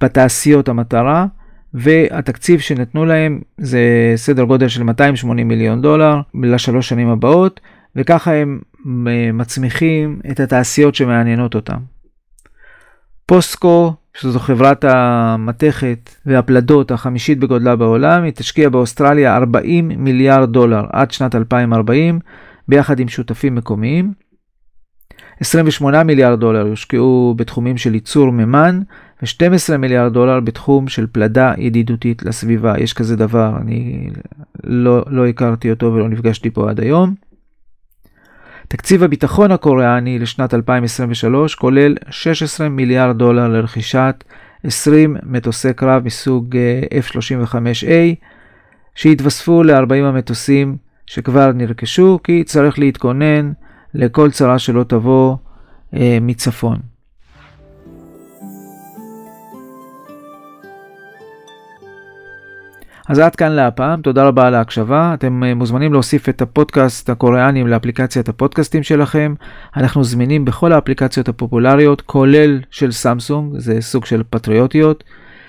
בתעשיות 0.00 0.68
המטרה. 0.68 1.26
והתקציב 1.74 2.60
שנתנו 2.60 3.04
להם 3.04 3.40
זה 3.58 4.12
סדר 4.16 4.44
גודל 4.44 4.68
של 4.68 4.82
280 4.82 5.48
מיליון 5.48 5.82
דולר 5.82 6.20
לשלוש 6.42 6.88
שנים 6.88 7.08
הבאות, 7.08 7.60
וככה 7.96 8.32
הם 8.32 8.60
מצמיחים 9.32 10.20
את 10.30 10.40
התעשיות 10.40 10.94
שמעניינות 10.94 11.54
אותם. 11.54 11.78
פוסקו, 13.26 13.94
שזו 14.14 14.38
חברת 14.38 14.84
המתכת 14.84 16.10
והפלדות 16.26 16.90
החמישית 16.90 17.38
בגודלה 17.38 17.76
בעולם, 17.76 18.22
היא 18.22 18.32
תשקיע 18.32 18.68
באוסטרליה 18.68 19.36
40 19.36 19.88
מיליארד 19.88 20.52
דולר 20.52 20.84
עד 20.92 21.10
שנת 21.10 21.34
2040, 21.34 22.18
ביחד 22.68 23.00
עם 23.00 23.08
שותפים 23.08 23.54
מקומיים. 23.54 24.12
28 25.40 26.02
מיליארד 26.02 26.40
דולר 26.40 26.66
יושקעו 26.66 27.34
בתחומים 27.36 27.76
של 27.76 27.94
ייצור 27.94 28.32
מימן, 28.32 28.80
ו-12 29.22 29.76
מיליארד 29.76 30.12
דולר 30.12 30.40
בתחום 30.40 30.88
של 30.88 31.06
פלדה 31.12 31.54
ידידותית 31.58 32.22
לסביבה. 32.22 32.74
יש 32.78 32.92
כזה 32.92 33.16
דבר, 33.16 33.56
אני 33.60 34.10
לא, 34.64 35.04
לא 35.06 35.26
הכרתי 35.26 35.70
אותו 35.70 35.94
ולא 35.94 36.08
נפגשתי 36.08 36.50
פה 36.50 36.70
עד 36.70 36.80
היום. 36.80 37.14
תקציב 38.68 39.02
הביטחון 39.02 39.52
הקוריאני 39.52 40.18
לשנת 40.18 40.54
2023 40.54 41.54
כולל 41.54 41.94
16 42.10 42.68
מיליארד 42.68 43.18
דולר 43.18 43.48
לרכישת 43.48 44.24
20 44.64 45.16
מטוסי 45.22 45.72
קרב 45.74 46.04
מסוג 46.04 46.56
אה, 46.56 46.80
F-35A, 47.00 48.14
שהתווספו 48.94 49.62
ל-40 49.62 49.94
המטוסים 50.04 50.76
שכבר 51.06 51.52
נרכשו, 51.52 52.18
כי 52.24 52.44
צריך 52.44 52.78
להתכונן 52.78 53.52
לכל 53.94 54.30
צרה 54.30 54.58
שלא 54.58 54.84
תבוא 54.84 55.36
אה, 55.94 56.18
מצפון. 56.20 56.91
אז 63.12 63.18
עד 63.18 63.36
כאן 63.36 63.52
להפעם, 63.52 64.00
תודה 64.00 64.24
רבה 64.24 64.46
על 64.46 64.54
ההקשבה. 64.54 65.14
אתם 65.14 65.44
אה, 65.44 65.54
מוזמנים 65.54 65.92
להוסיף 65.92 66.28
את 66.28 66.42
הפודקאסט 66.42 67.10
הקוריאנים 67.10 67.66
לאפליקציית 67.66 68.28
הפודקאסטים 68.28 68.82
שלכם. 68.82 69.34
אנחנו 69.76 70.04
זמינים 70.04 70.44
בכל 70.44 70.72
האפליקציות 70.72 71.28
הפופולריות, 71.28 72.00
כולל 72.00 72.60
של 72.70 72.92
סמסונג, 72.92 73.58
זה 73.58 73.80
סוג 73.80 74.04
של 74.04 74.22
פטריוטיות. 74.30 75.04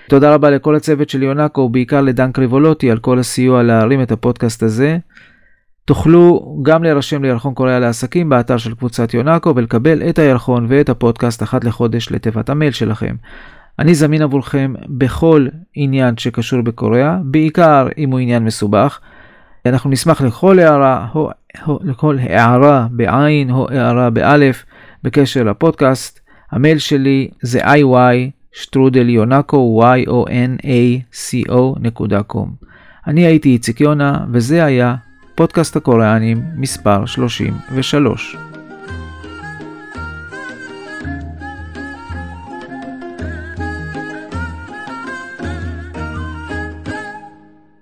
תודה 0.08 0.34
רבה 0.34 0.50
לכל 0.50 0.76
הצוות 0.76 1.08
של 1.08 1.22
יונקו, 1.22 1.60
ובעיקר 1.60 2.00
לדן 2.00 2.32
קריבולוטי 2.32 2.90
על 2.90 2.98
כל 2.98 3.18
הסיוע 3.18 3.62
להרים 3.62 4.02
את 4.02 4.12
הפודקאסט 4.12 4.62
הזה. 4.62 4.98
תוכלו 5.84 6.56
גם 6.62 6.82
להירשם 6.82 7.22
לירחון 7.22 7.54
קוריאה 7.54 7.78
לעסקים 7.78 8.28
באתר 8.28 8.56
של 8.56 8.74
קבוצת 8.74 9.14
יונקו 9.14 9.52
ולקבל 9.56 10.08
את 10.08 10.18
הירחון 10.18 10.66
ואת 10.68 10.88
הפודקאסט 10.88 11.42
אחת 11.42 11.64
לחודש 11.64 12.10
לתיבת 12.10 12.48
המייל 12.48 12.72
שלכם. 12.72 13.14
אני 13.78 13.94
זמין 13.94 14.22
עבורכם 14.22 14.74
בכל 14.88 15.46
עניין 15.74 16.16
שקשור 16.16 16.62
בקוריאה, 16.62 17.18
בעיקר 17.24 17.88
אם 17.98 18.10
הוא 18.10 18.18
עניין 18.18 18.44
מסובך. 18.44 19.00
אנחנו 19.66 19.90
נשמח 19.90 20.20
לכל 20.20 20.58
הערה, 20.58 21.06
או, 21.14 21.30
או, 21.66 21.78
לכל 21.82 22.18
הערה 22.20 22.86
בעין 22.90 23.50
או 23.50 23.70
הערה 23.70 24.10
באלף 24.10 24.64
בקשר 25.02 25.42
לפודקאסט. 25.42 26.20
המייל 26.50 26.78
שלי 26.78 27.28
זה 27.42 27.64
iy 27.64 28.30
שטרודל 28.52 29.08
יונקו 29.08 29.84
y-o-n-a-c-o.com. 29.84 32.48
אני 33.06 33.26
הייתי 33.26 33.48
איציק 33.48 33.80
יונה 33.80 34.18
וזה 34.32 34.64
היה 34.64 34.94
פודקאסט 35.34 35.76
הקוריאנים 35.76 36.42
מספר 36.56 37.06
33. 37.06 38.36